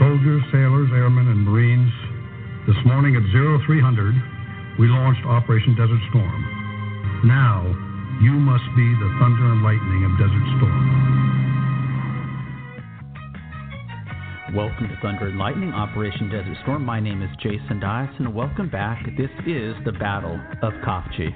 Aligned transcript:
Soldiers, 0.00 0.40
sailors, 0.50 0.88
airmen, 0.94 1.28
and 1.28 1.44
Marines, 1.44 1.92
this 2.66 2.76
morning 2.86 3.16
at 3.16 3.22
0300, 3.36 4.16
we 4.78 4.88
launched 4.88 5.20
Operation 5.26 5.76
Desert 5.76 6.00
Storm. 6.08 6.40
Now, 7.28 7.68
you 8.24 8.32
must 8.32 8.64
be 8.72 8.88
the 8.96 9.12
thunder 9.20 9.44
and 9.52 9.60
lightning 9.60 10.08
of 10.08 10.16
Desert 10.16 10.46
Storm. 10.56 10.80
Welcome 14.56 14.88
to 14.88 14.96
Thunder 15.02 15.28
and 15.28 15.38
Lightning, 15.38 15.74
Operation 15.74 16.30
Desert 16.30 16.56
Storm. 16.62 16.82
My 16.82 16.98
name 16.98 17.20
is 17.20 17.28
Jason 17.36 17.84
and 17.84 18.34
welcome 18.34 18.70
back. 18.70 19.04
This 19.18 19.28
is 19.46 19.76
the 19.84 19.92
Battle 19.92 20.40
of 20.62 20.72
Khafji. 20.80 21.28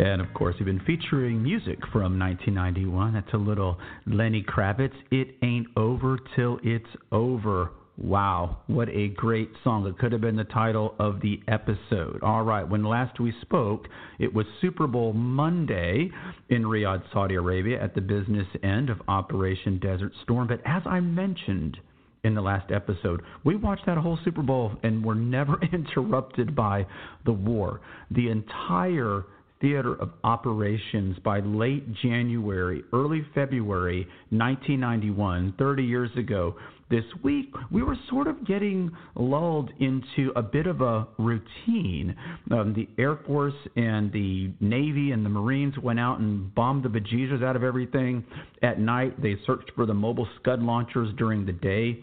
And 0.00 0.22
of 0.22 0.32
course, 0.32 0.54
we've 0.58 0.64
been 0.64 0.80
featuring 0.86 1.42
music 1.42 1.78
from 1.92 2.18
1991. 2.18 3.12
That's 3.12 3.34
a 3.34 3.36
little 3.36 3.76
Lenny 4.06 4.42
Kravitz. 4.42 4.94
It 5.10 5.36
ain't 5.42 5.66
over 5.76 6.16
till 6.34 6.58
it's 6.62 6.88
over. 7.12 7.72
Wow, 7.98 8.60
what 8.66 8.88
a 8.88 9.08
great 9.08 9.50
song. 9.62 9.86
It 9.86 9.98
could 9.98 10.10
have 10.12 10.22
been 10.22 10.36
the 10.36 10.44
title 10.44 10.94
of 10.98 11.20
the 11.20 11.38
episode. 11.48 12.22
All 12.22 12.44
right, 12.44 12.66
when 12.66 12.82
last 12.82 13.20
we 13.20 13.34
spoke, 13.42 13.88
it 14.18 14.32
was 14.32 14.46
Super 14.62 14.86
Bowl 14.86 15.12
Monday 15.12 16.10
in 16.48 16.62
Riyadh, 16.62 17.02
Saudi 17.12 17.34
Arabia, 17.34 17.78
at 17.82 17.94
the 17.94 18.00
business 18.00 18.46
end 18.62 18.88
of 18.88 19.02
Operation 19.06 19.78
Desert 19.80 20.12
Storm. 20.22 20.48
But 20.48 20.62
as 20.64 20.80
I 20.86 21.00
mentioned, 21.00 21.76
in 22.22 22.34
the 22.34 22.40
last 22.40 22.70
episode. 22.70 23.22
We 23.44 23.56
watched 23.56 23.86
that 23.86 23.96
whole 23.96 24.18
Super 24.24 24.42
Bowl 24.42 24.72
and 24.82 25.02
were 25.02 25.14
never 25.36 25.58
interrupted 25.72 26.54
by 26.54 26.86
the 27.24 27.32
war. 27.32 27.80
The 28.10 28.28
entire 28.28 29.24
theater 29.60 29.94
of 30.00 30.10
operations 30.24 31.18
by 31.24 31.40
late 31.40 31.92
January, 32.02 32.82
early 32.92 33.24
February 33.34 34.06
1991, 34.30 35.54
30 35.58 35.82
years 35.82 36.10
ago. 36.16 36.56
This 36.90 37.04
week, 37.22 37.54
we 37.70 37.84
were 37.84 37.96
sort 38.08 38.26
of 38.26 38.44
getting 38.44 38.90
lulled 39.14 39.70
into 39.78 40.32
a 40.34 40.42
bit 40.42 40.66
of 40.66 40.80
a 40.80 41.06
routine. 41.18 42.16
Um, 42.50 42.74
the 42.74 42.88
Air 43.00 43.20
Force 43.26 43.54
and 43.76 44.10
the 44.12 44.50
Navy 44.58 45.12
and 45.12 45.24
the 45.24 45.30
Marines 45.30 45.78
went 45.78 46.00
out 46.00 46.18
and 46.18 46.52
bombed 46.52 46.82
the 46.82 46.88
bejesus 46.88 47.44
out 47.44 47.54
of 47.54 47.62
everything. 47.62 48.24
At 48.62 48.80
night, 48.80 49.22
they 49.22 49.36
searched 49.46 49.70
for 49.76 49.86
the 49.86 49.94
mobile 49.94 50.26
Scud 50.40 50.62
launchers 50.62 51.14
during 51.16 51.46
the 51.46 51.52
day. 51.52 52.02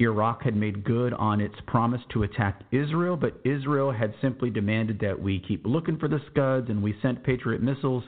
Iraq 0.00 0.42
had 0.42 0.56
made 0.56 0.84
good 0.84 1.12
on 1.14 1.40
its 1.40 1.54
promise 1.66 2.00
to 2.12 2.22
attack 2.22 2.60
Israel, 2.70 3.16
but 3.16 3.40
Israel 3.44 3.90
had 3.90 4.14
simply 4.20 4.50
demanded 4.50 4.98
that 5.00 5.20
we 5.20 5.40
keep 5.40 5.66
looking 5.66 5.98
for 5.98 6.08
the 6.08 6.20
Scuds 6.30 6.70
and 6.70 6.82
we 6.82 6.96
sent 7.02 7.24
Patriot 7.24 7.62
missiles 7.62 8.04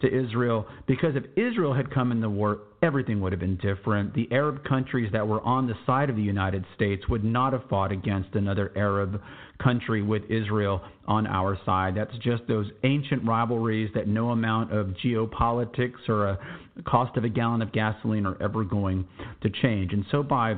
to 0.00 0.06
Israel 0.06 0.66
because 0.86 1.16
if 1.16 1.24
Israel 1.36 1.74
had 1.74 1.90
come 1.92 2.12
in 2.12 2.20
the 2.20 2.30
war, 2.30 2.60
everything 2.82 3.20
would 3.20 3.32
have 3.32 3.40
been 3.40 3.56
different. 3.56 4.14
The 4.14 4.28
Arab 4.30 4.64
countries 4.64 5.10
that 5.12 5.26
were 5.26 5.40
on 5.42 5.66
the 5.66 5.74
side 5.86 6.10
of 6.10 6.16
the 6.16 6.22
United 6.22 6.64
States 6.74 7.08
would 7.08 7.24
not 7.24 7.52
have 7.52 7.68
fought 7.68 7.90
against 7.90 8.34
another 8.34 8.72
Arab 8.76 9.20
country 9.62 10.02
with 10.02 10.22
Israel 10.28 10.82
on 11.06 11.26
our 11.26 11.58
side. 11.66 11.94
That's 11.96 12.16
just 12.18 12.42
those 12.46 12.66
ancient 12.84 13.26
rivalries 13.26 13.90
that 13.94 14.06
no 14.06 14.30
amount 14.30 14.72
of 14.72 14.94
geopolitics 15.04 16.08
or 16.08 16.28
a 16.28 16.38
cost 16.84 17.16
of 17.16 17.24
a 17.24 17.28
gallon 17.28 17.62
of 17.62 17.72
gasoline 17.72 18.26
are 18.26 18.40
ever 18.40 18.62
going 18.62 19.06
to 19.42 19.50
change. 19.50 19.92
And 19.92 20.04
so 20.12 20.22
by 20.22 20.56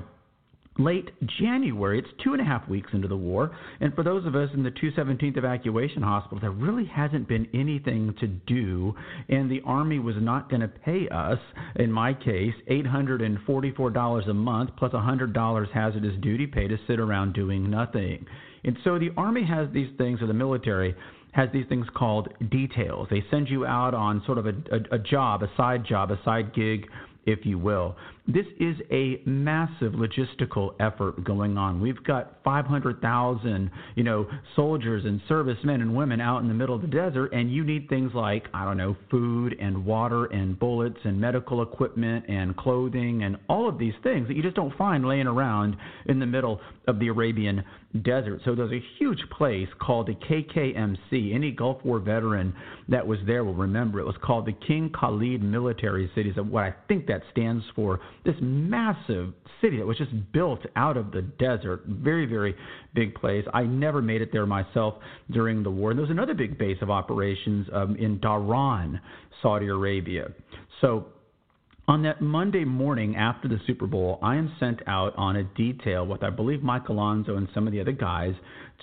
late 0.78 1.10
January. 1.40 1.98
It's 1.98 2.08
two 2.22 2.32
and 2.32 2.40
a 2.40 2.44
half 2.44 2.68
weeks 2.68 2.90
into 2.92 3.08
the 3.08 3.16
war. 3.16 3.56
And 3.80 3.94
for 3.94 4.02
those 4.02 4.26
of 4.26 4.34
us 4.34 4.48
in 4.54 4.62
the 4.62 4.70
217th 4.70 5.36
Evacuation 5.36 6.02
Hospital, 6.02 6.38
there 6.40 6.50
really 6.50 6.86
hasn't 6.86 7.28
been 7.28 7.48
anything 7.52 8.14
to 8.20 8.27
do. 8.27 8.94
And 9.28 9.50
the 9.50 9.60
Army 9.66 9.98
was 9.98 10.16
not 10.18 10.48
going 10.48 10.60
to 10.62 10.68
pay 10.68 11.08
us, 11.08 11.38
in 11.77 11.90
my 11.90 12.14
case, 12.14 12.54
$844 12.70 14.28
a 14.28 14.34
month 14.34 14.70
plus 14.78 14.92
$100 14.92 15.72
hazardous 15.72 16.20
duty 16.22 16.46
pay 16.46 16.68
to 16.68 16.77
sit 16.86 17.00
around 17.00 17.34
doing 17.34 17.68
nothing. 17.68 18.24
And 18.64 18.77
so 18.84 18.98
the 18.98 19.10
Army 19.16 19.44
has 19.44 19.68
these 19.72 19.90
things, 19.98 20.22
or 20.22 20.27
the 20.27 20.34
military 20.34 20.95
has 21.33 21.48
these 21.52 21.66
things 21.68 21.86
called 21.95 22.28
details. 22.50 23.06
They 23.11 23.24
send 23.30 23.48
you 23.48 23.64
out 23.64 23.95
on 23.95 24.22
sort 24.27 24.39
of 24.39 24.46
a, 24.46 24.50
a, 24.50 24.96
a 24.96 24.98
job, 24.98 25.42
a 25.42 25.50
side 25.56 25.84
job, 25.86 26.11
a 26.11 26.18
side 26.24 26.55
gig 26.55 26.86
if 27.27 27.45
you 27.45 27.58
will. 27.58 27.96
This 28.33 28.46
is 28.61 28.77
a 28.92 29.20
massive 29.27 29.95
logistical 29.95 30.74
effort 30.79 31.24
going 31.24 31.58
on. 31.58 31.80
We've 31.80 32.02
got 32.05 32.36
500,000, 32.45 33.70
you 33.96 34.05
know, 34.05 34.29
soldiers 34.55 35.05
and 35.05 35.20
servicemen 35.29 35.80
and 35.80 35.96
women 35.96 36.20
out 36.20 36.40
in 36.40 36.46
the 36.46 36.55
middle 36.55 36.77
of 36.77 36.83
the 36.83 36.86
desert, 36.86 37.33
and 37.33 37.52
you 37.52 37.64
need 37.64 37.89
things 37.89 38.13
like, 38.14 38.46
I 38.55 38.64
don't 38.64 38.77
know, 38.77 38.96
food 39.11 39.57
and 39.58 39.85
water 39.85 40.27
and 40.27 40.57
bullets 40.57 40.98
and 41.05 41.20
medical 41.20 41.63
equipment 41.63 42.27
and 42.29 42.57
clothing 42.57 43.24
and 43.24 43.36
all 43.48 43.69
of 43.69 43.79
these 43.79 43.95
things 44.05 44.29
that 44.29 44.36
you 44.36 44.42
just 44.42 44.57
don't 44.57 44.77
find 44.77 45.05
laying 45.05 45.27
around 45.27 45.77
in 46.07 46.20
the 46.20 46.27
middle 46.27 46.61
of 46.86 47.01
the 47.01 47.08
Arabian 47.08 47.64
desert. 48.02 48.40
So 48.45 48.55
there's 48.55 48.73
a 48.73 48.85
huge 48.98 49.23
place 49.36 49.69
called 49.80 50.07
the 50.07 50.14
KKMC. 50.14 51.35
Any 51.35 51.51
Gulf 51.51 51.85
War 51.85 51.98
veteran 51.98 52.55
that 52.89 53.05
was 53.05 53.19
there 53.27 53.42
will 53.42 53.55
remember 53.55 53.98
it 53.98 54.07
was 54.07 54.17
called 54.23 54.46
the 54.46 54.52
King 54.52 54.90
Khalid 54.90 55.42
Military 55.42 56.11
Cities, 56.14 56.35
what 56.36 56.63
I 56.63 56.74
think 56.86 57.07
that 57.07 57.23
stands 57.33 57.64
for 57.74 57.98
this 58.25 58.35
massive 58.41 59.33
city 59.61 59.79
that 59.79 59.86
was 59.86 59.98
just 59.98 60.11
built 60.33 60.61
out 60.77 60.97
of 60.97 61.11
the 61.13 61.23
desert. 61.23 61.85
Very, 61.86 62.27
very 62.27 62.55
big 62.95 63.14
place. 63.14 63.45
I 63.55 63.63
never 63.63 64.03
made 64.03 64.23
it 64.23 64.31
there 64.33 64.47
myself 64.47 64.95
during 65.31 65.63
the 65.63 65.70
war. 65.70 65.91
And 65.91 65.98
there 65.98 66.03
was 66.03 66.11
another 66.11 66.35
big 66.35 66.58
base 66.58 66.79
of 66.83 66.91
operations 66.91 67.67
um, 67.73 67.97
in 67.97 68.19
Dhahran, 68.19 69.01
Saudi 69.42 69.69
Arabia. 69.69 70.29
So 70.81 71.07
on 71.89 72.03
that 72.03 72.20
Monday 72.20 72.64
morning 72.64 73.17
after 73.17 73.48
the 73.48 73.58
Super 73.67 73.86
Bowl, 73.86 74.19
I 74.23 74.37
am 74.37 74.55
sent 74.61 74.81
out 74.87 75.14
on 75.17 75.37
a 75.37 75.42
detail 75.42 76.07
with, 76.07 76.23
I 76.23 76.31
believe, 76.31 76.63
Mike 76.63 76.89
Alonso 76.89 77.37
and 77.37 77.48
some 77.52 77.67
of 77.67 77.73
the 77.73 77.81
other 77.81 77.92
guys 77.92 78.35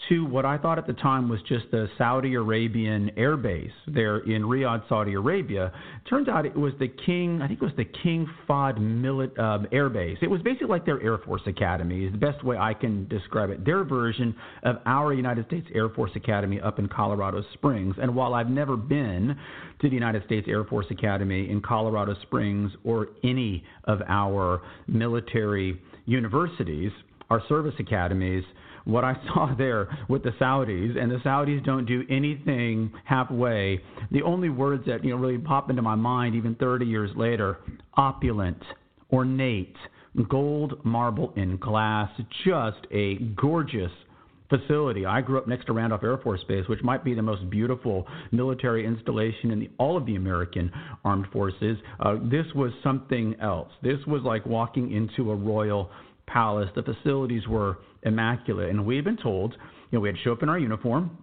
to 0.09 0.25
what 0.25 0.45
I 0.45 0.57
thought 0.57 0.77
at 0.77 0.87
the 0.87 0.93
time 0.93 1.27
was 1.27 1.39
just 1.47 1.65
the 1.71 1.89
Saudi 1.97 2.35
Arabian 2.35 3.11
air 3.17 3.35
base 3.35 3.71
there 3.87 4.19
in 4.19 4.43
Riyadh, 4.43 4.87
Saudi 4.87 5.13
Arabia. 5.13 5.71
Turns 6.09 6.27
out 6.27 6.45
it 6.45 6.55
was 6.55 6.73
the 6.79 6.87
King, 6.87 7.41
I 7.41 7.47
think 7.47 7.61
it 7.61 7.65
was 7.65 7.75
the 7.77 7.85
King 7.85 8.27
Fahd 8.47 8.77
Milit, 8.77 9.37
uh, 9.37 9.67
Air 9.71 9.89
Base. 9.89 10.17
It 10.21 10.29
was 10.29 10.41
basically 10.41 10.67
like 10.67 10.85
their 10.85 11.01
Air 11.01 11.17
Force 11.17 11.41
Academy, 11.45 12.05
is 12.05 12.11
the 12.11 12.17
best 12.17 12.43
way 12.43 12.57
I 12.57 12.73
can 12.73 13.07
describe 13.07 13.49
it. 13.49 13.65
Their 13.65 13.83
version 13.83 14.35
of 14.63 14.77
our 14.85 15.13
United 15.13 15.45
States 15.47 15.67
Air 15.73 15.89
Force 15.89 16.11
Academy 16.15 16.61
up 16.61 16.79
in 16.79 16.87
Colorado 16.87 17.43
Springs. 17.53 17.95
And 18.01 18.15
while 18.15 18.33
I've 18.33 18.49
never 18.49 18.77
been 18.77 19.37
to 19.81 19.89
the 19.89 19.95
United 19.95 20.23
States 20.25 20.47
Air 20.49 20.63
Force 20.63 20.87
Academy 20.89 21.49
in 21.49 21.61
Colorado 21.61 22.15
Springs 22.23 22.71
or 22.83 23.09
any 23.23 23.63
of 23.85 24.01
our 24.07 24.61
military 24.87 25.81
universities, 26.05 26.91
our 27.29 27.41
service 27.49 27.75
academies, 27.79 28.43
what 28.87 29.03
I 29.03 29.13
saw 29.27 29.53
there 29.57 29.87
with 30.07 30.23
the 30.23 30.31
Saudis, 30.39 30.97
and 30.97 31.11
the 31.11 31.17
Saudis 31.17 31.63
don't 31.63 31.85
do 31.85 32.03
anything 32.09 32.91
halfway. 33.05 33.81
The 34.11 34.23
only 34.23 34.49
words 34.49 34.85
that 34.87 35.03
you 35.03 35.11
know 35.11 35.17
really 35.17 35.37
pop 35.37 35.69
into 35.69 35.81
my 35.81 35.95
mind, 35.95 36.35
even 36.35 36.55
30 36.55 36.85
years 36.85 37.11
later, 37.15 37.57
opulent, 37.95 38.61
ornate, 39.11 39.75
gold 40.29 40.83
marble 40.83 41.33
in 41.35 41.57
glass, 41.57 42.09
just 42.43 42.87
a 42.91 43.15
gorgeous 43.35 43.91
facility. 44.49 45.05
I 45.05 45.21
grew 45.21 45.37
up 45.37 45.47
next 45.47 45.65
to 45.65 45.73
Randolph 45.73 46.03
Air 46.03 46.17
Force 46.17 46.43
Base, 46.47 46.67
which 46.67 46.81
might 46.81 47.03
be 47.03 47.13
the 47.13 47.21
most 47.21 47.49
beautiful 47.49 48.07
military 48.31 48.85
installation 48.85 49.51
in 49.51 49.59
the, 49.59 49.69
all 49.77 49.97
of 49.97 50.05
the 50.05 50.15
American 50.15 50.71
armed 51.03 51.27
forces. 51.31 51.77
Uh, 51.99 52.15
this 52.23 52.45
was 52.55 52.71
something 52.83 53.35
else. 53.41 53.69
This 53.83 53.99
was 54.07 54.21
like 54.23 54.45
walking 54.45 54.91
into 54.93 55.31
a 55.31 55.35
royal 55.35 55.89
palace. 56.27 56.69
The 56.75 56.83
facilities 56.83 57.47
were 57.47 57.79
immaculate. 58.03 58.69
And 58.69 58.85
we 58.85 58.95
had 58.95 59.05
been 59.05 59.17
told, 59.17 59.53
you 59.53 59.97
know, 59.97 59.99
we 59.99 60.09
had 60.09 60.15
to 60.15 60.21
show 60.21 60.31
up 60.33 60.43
in 60.43 60.49
our 60.49 60.59
uniform, 60.59 61.17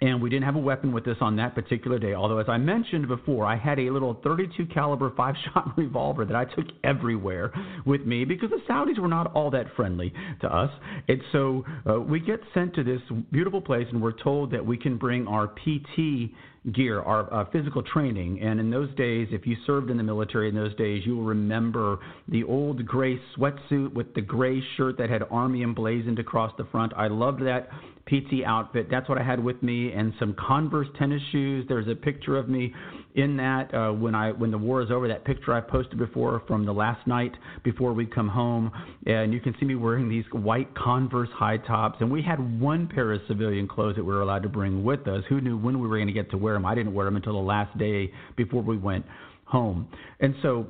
and 0.00 0.22
we 0.22 0.30
didn't 0.30 0.44
have 0.44 0.54
a 0.54 0.60
weapon 0.60 0.92
with 0.92 1.06
us 1.08 1.16
on 1.20 1.36
that 1.36 1.56
particular 1.56 1.98
day. 1.98 2.14
Although, 2.14 2.38
as 2.38 2.48
I 2.48 2.56
mentioned 2.56 3.08
before, 3.08 3.44
I 3.44 3.56
had 3.56 3.80
a 3.80 3.90
little 3.90 4.14
32 4.22 4.66
caliber 4.66 5.12
five 5.16 5.34
shot 5.44 5.72
revolver 5.76 6.24
that 6.24 6.36
I 6.36 6.44
took 6.44 6.66
everywhere 6.84 7.52
with 7.84 8.02
me 8.02 8.24
because 8.24 8.50
the 8.50 8.60
Saudis 8.68 8.98
were 8.98 9.08
not 9.08 9.32
all 9.34 9.50
that 9.50 9.66
friendly 9.74 10.12
to 10.40 10.46
us. 10.46 10.70
And 11.08 11.20
so 11.32 11.64
uh, 11.88 12.00
we 12.00 12.20
get 12.20 12.40
sent 12.54 12.74
to 12.74 12.84
this 12.84 13.00
beautiful 13.32 13.60
place, 13.60 13.86
and 13.90 14.00
we're 14.00 14.12
told 14.12 14.52
that 14.52 14.64
we 14.64 14.76
can 14.76 14.98
bring 14.98 15.26
our 15.26 15.48
PT 15.48 16.30
gear, 16.72 17.00
our 17.00 17.32
uh, 17.32 17.44
physical 17.50 17.82
training. 17.82 18.40
And 18.40 18.60
in 18.60 18.70
those 18.70 18.94
days, 18.96 19.28
if 19.30 19.46
you 19.46 19.56
served 19.66 19.90
in 19.90 19.96
the 19.96 20.02
military 20.02 20.48
in 20.48 20.54
those 20.54 20.74
days, 20.76 21.02
you 21.06 21.16
will 21.16 21.24
remember 21.24 21.98
the 22.28 22.44
old 22.44 22.84
gray 22.86 23.20
sweatsuit 23.36 23.92
with 23.92 24.14
the 24.14 24.20
gray 24.20 24.62
shirt 24.76 24.98
that 24.98 25.10
had 25.10 25.22
Army 25.30 25.62
emblazoned 25.62 26.18
across 26.18 26.52
the 26.58 26.64
front. 26.70 26.92
I 26.96 27.08
loved 27.08 27.42
that 27.42 27.68
PT 28.06 28.44
outfit. 28.44 28.88
That's 28.90 29.08
what 29.08 29.18
I 29.18 29.22
had 29.22 29.42
with 29.42 29.62
me, 29.62 29.92
and 29.92 30.12
some 30.18 30.34
Converse 30.34 30.88
tennis 30.98 31.22
shoes. 31.30 31.66
There's 31.68 31.88
a 31.88 31.94
picture 31.94 32.36
of 32.36 32.48
me 32.48 32.74
in 33.18 33.36
that 33.36 33.74
uh, 33.74 33.90
when 33.92 34.14
I 34.14 34.30
when 34.30 34.52
the 34.52 34.58
war 34.58 34.80
is 34.80 34.90
over. 34.90 35.08
That 35.08 35.24
picture 35.24 35.52
I 35.52 35.60
posted 35.60 35.98
before 35.98 36.42
from 36.46 36.64
the 36.64 36.72
last 36.72 37.04
night 37.06 37.32
before 37.64 37.92
we 37.92 38.06
come 38.06 38.28
home, 38.28 38.70
and 39.06 39.32
you 39.32 39.40
can 39.40 39.54
see 39.58 39.66
me 39.66 39.74
wearing 39.74 40.08
these 40.08 40.24
white 40.30 40.72
Converse 40.76 41.28
high 41.34 41.56
tops. 41.56 41.98
And 42.00 42.10
we 42.10 42.22
had 42.22 42.60
one 42.60 42.86
pair 42.86 43.12
of 43.12 43.20
civilian 43.26 43.66
clothes 43.66 43.96
that 43.96 44.04
we 44.04 44.12
were 44.12 44.22
allowed 44.22 44.44
to 44.44 44.48
bring 44.48 44.84
with 44.84 45.08
us. 45.08 45.24
Who 45.28 45.40
knew 45.40 45.58
when 45.58 45.80
we 45.80 45.88
were 45.88 45.96
going 45.96 46.06
to 46.06 46.12
get 46.12 46.30
to 46.30 46.38
wear 46.38 46.54
them? 46.54 46.64
I 46.64 46.76
didn't 46.76 46.94
wear 46.94 47.06
them 47.06 47.16
until 47.16 47.32
the 47.32 47.38
last 47.38 47.76
day 47.76 48.12
before 48.36 48.62
we 48.62 48.76
went 48.76 49.04
home. 49.44 49.88
And 50.20 50.34
so 50.42 50.68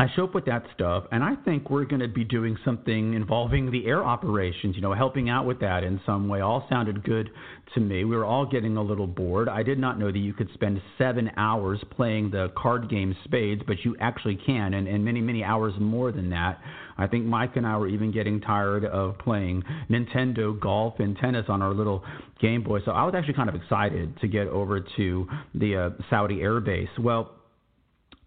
I 0.00 0.06
show 0.16 0.24
up 0.24 0.34
with 0.34 0.46
that 0.46 0.62
stuff, 0.72 1.04
and 1.12 1.22
I 1.22 1.34
think 1.44 1.68
we're 1.68 1.84
going 1.84 2.00
to 2.00 2.08
be 2.08 2.24
doing 2.24 2.56
something 2.64 3.12
involving 3.12 3.70
the 3.70 3.84
air 3.84 4.02
operations, 4.02 4.74
you 4.74 4.80
know, 4.80 4.94
helping 4.94 5.28
out 5.28 5.44
with 5.44 5.60
that 5.60 5.84
in 5.84 6.00
some 6.06 6.26
way. 6.26 6.40
All 6.40 6.66
sounded 6.70 7.04
good 7.04 7.28
to 7.74 7.80
me. 7.80 8.06
We 8.06 8.16
were 8.16 8.24
all 8.24 8.46
getting 8.46 8.78
a 8.78 8.82
little 8.82 9.06
bored. 9.06 9.46
I 9.46 9.62
did 9.62 9.78
not 9.78 9.98
know 9.98 10.10
that 10.10 10.18
you 10.18 10.32
could 10.32 10.48
spend 10.54 10.80
seven 10.96 11.30
hours 11.36 11.84
playing 11.90 12.30
the 12.30 12.50
card 12.56 12.88
game 12.88 13.14
Spades, 13.24 13.60
but 13.66 13.84
you 13.84 13.94
actually 14.00 14.36
can, 14.36 14.72
and, 14.72 14.88
and 14.88 15.04
many, 15.04 15.20
many 15.20 15.44
hours 15.44 15.74
more 15.78 16.12
than 16.12 16.30
that. 16.30 16.60
I 16.96 17.06
think 17.06 17.26
Mike 17.26 17.56
and 17.56 17.66
I 17.66 17.76
were 17.76 17.88
even 17.88 18.10
getting 18.10 18.40
tired 18.40 18.86
of 18.86 19.18
playing 19.18 19.62
Nintendo 19.90 20.58
golf 20.58 20.94
and 20.98 21.14
tennis 21.18 21.44
on 21.50 21.60
our 21.60 21.74
little 21.74 22.02
Game 22.40 22.62
Boy. 22.62 22.78
So 22.86 22.92
I 22.92 23.04
was 23.04 23.14
actually 23.14 23.34
kind 23.34 23.50
of 23.50 23.54
excited 23.54 24.18
to 24.22 24.28
get 24.28 24.46
over 24.46 24.80
to 24.96 25.28
the 25.54 25.76
uh, 25.76 25.90
Saudi 26.08 26.40
Air 26.40 26.58
Base. 26.60 26.88
Well, 26.98 27.32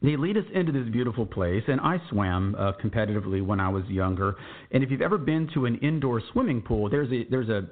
they 0.03 0.17
lead 0.17 0.37
us 0.37 0.43
into 0.53 0.71
this 0.71 0.87
beautiful 0.91 1.25
place, 1.25 1.63
and 1.67 1.79
I 1.79 1.97
swam 2.09 2.55
uh, 2.55 2.73
competitively 2.83 3.43
when 3.43 3.59
I 3.59 3.69
was 3.69 3.85
younger. 3.87 4.35
And 4.71 4.83
if 4.83 4.91
you've 4.91 5.01
ever 5.01 5.17
been 5.17 5.49
to 5.53 5.65
an 5.65 5.77
indoor 5.77 6.21
swimming 6.33 6.61
pool, 6.61 6.89
there's 6.89 7.11
a 7.11 7.23
there's 7.29 7.49
a 7.49 7.69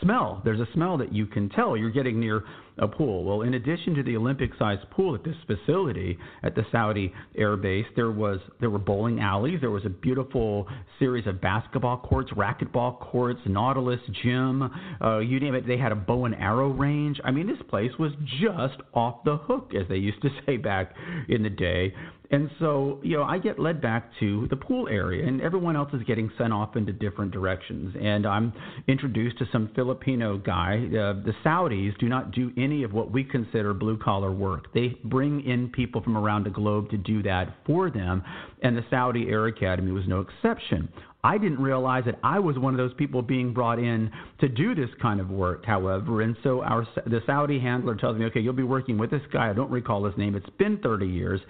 smell. 0.00 0.40
There's 0.44 0.60
a 0.60 0.68
smell 0.74 0.96
that 0.98 1.12
you 1.12 1.26
can 1.26 1.48
tell 1.48 1.76
you're 1.76 1.90
getting 1.90 2.20
near 2.20 2.44
a 2.78 2.88
pool. 2.88 3.24
Well, 3.24 3.42
in 3.42 3.54
addition 3.54 3.94
to 3.94 4.02
the 4.02 4.16
Olympic-sized 4.16 4.88
pool 4.90 5.14
at 5.14 5.24
this 5.24 5.36
facility 5.46 6.18
at 6.42 6.54
the 6.54 6.64
Saudi 6.72 7.12
Air 7.36 7.56
Base, 7.56 7.86
there 7.96 8.10
was 8.10 8.40
there 8.60 8.70
were 8.70 8.78
bowling 8.78 9.20
alleys. 9.20 9.60
There 9.60 9.70
was 9.70 9.84
a 9.84 9.90
beautiful 9.90 10.66
series 10.98 11.26
of 11.26 11.40
basketball 11.40 11.98
courts, 11.98 12.30
racquetball 12.32 12.98
courts, 13.00 13.40
Nautilus 13.46 14.00
gym. 14.22 14.70
Uh, 15.02 15.18
you 15.18 15.40
name 15.40 15.54
it. 15.54 15.66
They 15.66 15.76
had 15.76 15.92
a 15.92 15.96
bow 15.96 16.24
and 16.24 16.34
arrow 16.34 16.70
range. 16.70 17.20
I 17.24 17.30
mean, 17.30 17.46
this 17.46 17.62
place 17.68 17.92
was 17.98 18.12
just 18.40 18.80
off 18.94 19.24
the 19.24 19.36
hook, 19.36 19.72
as 19.78 19.86
they 19.88 19.96
used 19.96 20.22
to 20.22 20.30
say 20.46 20.56
back 20.56 20.94
in 21.28 21.42
the 21.42 21.50
day. 21.50 21.94
And 22.32 22.50
so, 22.58 22.98
you 23.02 23.14
know, 23.14 23.24
I 23.24 23.36
get 23.36 23.58
led 23.58 23.82
back 23.82 24.10
to 24.20 24.46
the 24.48 24.56
pool 24.56 24.88
area, 24.88 25.26
and 25.26 25.42
everyone 25.42 25.76
else 25.76 25.90
is 25.92 26.02
getting 26.04 26.30
sent 26.38 26.50
off 26.50 26.76
into 26.76 26.90
different 26.90 27.30
directions. 27.30 27.94
And 28.00 28.26
I'm 28.26 28.54
introduced 28.88 29.36
to 29.38 29.44
some 29.52 29.70
Filipino 29.74 30.38
guy. 30.38 30.78
Uh, 30.86 31.12
the 31.22 31.34
Saudis 31.44 31.96
do 31.98 32.08
not 32.08 32.32
do 32.32 32.50
any 32.56 32.84
of 32.84 32.94
what 32.94 33.10
we 33.10 33.22
consider 33.22 33.74
blue 33.74 33.98
collar 33.98 34.32
work. 34.32 34.72
They 34.72 34.96
bring 35.04 35.44
in 35.44 35.68
people 35.68 36.02
from 36.02 36.16
around 36.16 36.46
the 36.46 36.50
globe 36.50 36.88
to 36.90 36.96
do 36.96 37.22
that 37.24 37.54
for 37.66 37.90
them, 37.90 38.24
and 38.62 38.74
the 38.78 38.84
Saudi 38.88 39.28
Air 39.28 39.48
Academy 39.48 39.92
was 39.92 40.04
no 40.08 40.20
exception. 40.20 40.88
I 41.24 41.38
didn't 41.38 41.60
realize 41.60 42.04
that 42.06 42.18
I 42.24 42.40
was 42.40 42.58
one 42.58 42.74
of 42.74 42.78
those 42.78 42.94
people 42.94 43.22
being 43.22 43.52
brought 43.52 43.78
in 43.78 44.10
to 44.40 44.48
do 44.48 44.74
this 44.74 44.88
kind 45.00 45.20
of 45.20 45.30
work, 45.30 45.64
however. 45.64 46.22
And 46.22 46.36
so 46.42 46.62
our 46.62 46.84
the 47.06 47.20
Saudi 47.26 47.60
handler 47.60 47.94
tells 47.94 48.18
me, 48.18 48.24
okay, 48.24 48.40
you'll 48.40 48.54
be 48.54 48.64
working 48.64 48.98
with 48.98 49.10
this 49.10 49.22
guy. 49.32 49.50
I 49.50 49.52
don't 49.52 49.70
recall 49.70 50.04
his 50.04 50.16
name. 50.16 50.34
It's 50.34 50.50
been 50.58 50.78
30 50.78 51.06
years. 51.06 51.40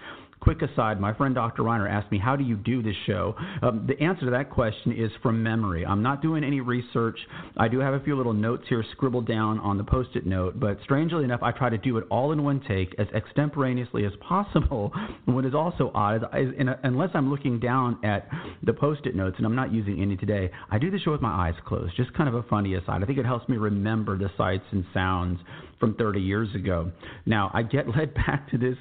Quick 0.42 0.60
aside, 0.62 1.00
my 1.00 1.14
friend 1.14 1.36
Dr. 1.36 1.62
Reiner 1.62 1.88
asked 1.88 2.10
me, 2.10 2.18
How 2.18 2.34
do 2.34 2.42
you 2.42 2.56
do 2.56 2.82
this 2.82 2.96
show? 3.06 3.36
Um, 3.62 3.86
the 3.86 3.96
answer 4.02 4.24
to 4.24 4.30
that 4.32 4.50
question 4.50 4.90
is 4.90 5.12
from 5.22 5.40
memory. 5.40 5.86
I'm 5.86 6.02
not 6.02 6.20
doing 6.20 6.42
any 6.42 6.60
research. 6.60 7.16
I 7.56 7.68
do 7.68 7.78
have 7.78 7.94
a 7.94 8.00
few 8.00 8.16
little 8.16 8.32
notes 8.32 8.64
here 8.68 8.84
scribbled 8.90 9.28
down 9.28 9.60
on 9.60 9.78
the 9.78 9.84
post 9.84 10.16
it 10.16 10.26
note, 10.26 10.58
but 10.58 10.78
strangely 10.82 11.22
enough, 11.22 11.44
I 11.44 11.52
try 11.52 11.70
to 11.70 11.78
do 11.78 11.96
it 11.96 12.06
all 12.10 12.32
in 12.32 12.42
one 12.42 12.60
take 12.66 12.92
as 12.98 13.06
extemporaneously 13.14 14.04
as 14.04 14.10
possible. 14.20 14.90
what 15.26 15.44
is 15.44 15.54
also 15.54 15.92
odd 15.94 16.24
is, 16.36 16.48
a, 16.58 16.76
unless 16.82 17.10
I'm 17.14 17.30
looking 17.30 17.60
down 17.60 18.04
at 18.04 18.28
the 18.64 18.72
post 18.72 19.06
it 19.06 19.14
notes, 19.14 19.36
and 19.36 19.46
I'm 19.46 19.54
not 19.54 19.72
using 19.72 20.02
any 20.02 20.16
today, 20.16 20.50
I 20.72 20.78
do 20.80 20.90
the 20.90 20.98
show 20.98 21.12
with 21.12 21.22
my 21.22 21.30
eyes 21.30 21.54
closed. 21.64 21.96
Just 21.96 22.12
kind 22.14 22.28
of 22.28 22.34
a 22.34 22.42
funny 22.42 22.74
aside. 22.74 23.00
I 23.00 23.06
think 23.06 23.20
it 23.20 23.26
helps 23.26 23.48
me 23.48 23.58
remember 23.58 24.18
the 24.18 24.30
sights 24.36 24.64
and 24.72 24.84
sounds 24.92 25.38
from 25.82 25.96
30 25.96 26.20
years 26.20 26.48
ago. 26.54 26.92
Now, 27.26 27.50
I 27.52 27.64
get 27.64 27.88
led 27.88 28.14
back 28.26 28.48
to 28.52 28.56
this 28.56 28.76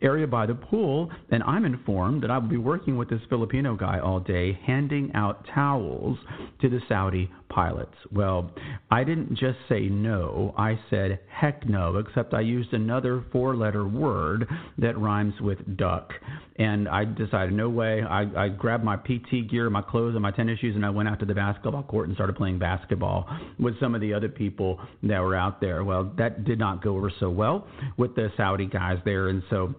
area 0.00 0.26
by 0.26 0.46
the 0.46 0.54
pool, 0.54 1.10
and 1.30 1.42
I'm 1.42 1.66
informed 1.66 2.22
that 2.22 2.30
I 2.30 2.38
will 2.38 2.48
be 2.48 2.56
working 2.56 2.96
with 2.96 3.10
this 3.10 3.20
Filipino 3.28 3.76
guy 3.76 4.00
all 4.00 4.20
day, 4.20 4.58
handing 4.66 5.12
out 5.12 5.46
towels 5.54 6.16
to 6.62 6.70
the 6.70 6.80
Saudi 6.88 7.30
pilots. 7.50 7.94
Well, 8.10 8.50
I 8.90 9.04
didn't 9.04 9.30
just 9.30 9.58
say 9.68 9.88
no, 9.88 10.54
I 10.56 10.78
said 10.88 11.20
heck 11.28 11.68
no, 11.68 11.96
except 11.96 12.32
I 12.32 12.40
used 12.40 12.72
another 12.72 13.24
four 13.32 13.54
letter 13.54 13.86
word 13.86 14.48
that 14.78 14.98
rhymes 14.98 15.34
with 15.40 15.58
duck. 15.76 16.12
And 16.58 16.88
I 16.88 17.04
decided, 17.04 17.52
no 17.52 17.68
way. 17.68 18.02
I, 18.02 18.44
I 18.44 18.48
grabbed 18.48 18.82
my 18.82 18.96
PT 18.96 19.50
gear, 19.50 19.68
my 19.68 19.82
clothes, 19.82 20.14
and 20.14 20.22
my 20.22 20.30
tennis 20.30 20.58
shoes, 20.58 20.74
and 20.74 20.86
I 20.86 20.90
went 20.90 21.08
out 21.08 21.20
to 21.20 21.26
the 21.26 21.34
basketball 21.34 21.82
court 21.82 22.08
and 22.08 22.14
started 22.14 22.34
playing 22.34 22.58
basketball 22.58 23.28
with 23.58 23.78
some 23.78 23.94
of 23.94 24.00
the 24.00 24.14
other 24.14 24.30
people 24.30 24.80
that 25.02 25.20
were 25.20 25.36
out 25.36 25.60
there. 25.60 25.84
Well, 25.84 26.12
that 26.16 26.45
did 26.46 26.58
not 26.58 26.82
go 26.82 26.96
over 26.96 27.12
so 27.20 27.28
well 27.28 27.66
with 27.96 28.14
the 28.14 28.30
Saudi 28.36 28.66
guys 28.66 28.98
there. 29.04 29.28
And 29.28 29.42
so 29.50 29.74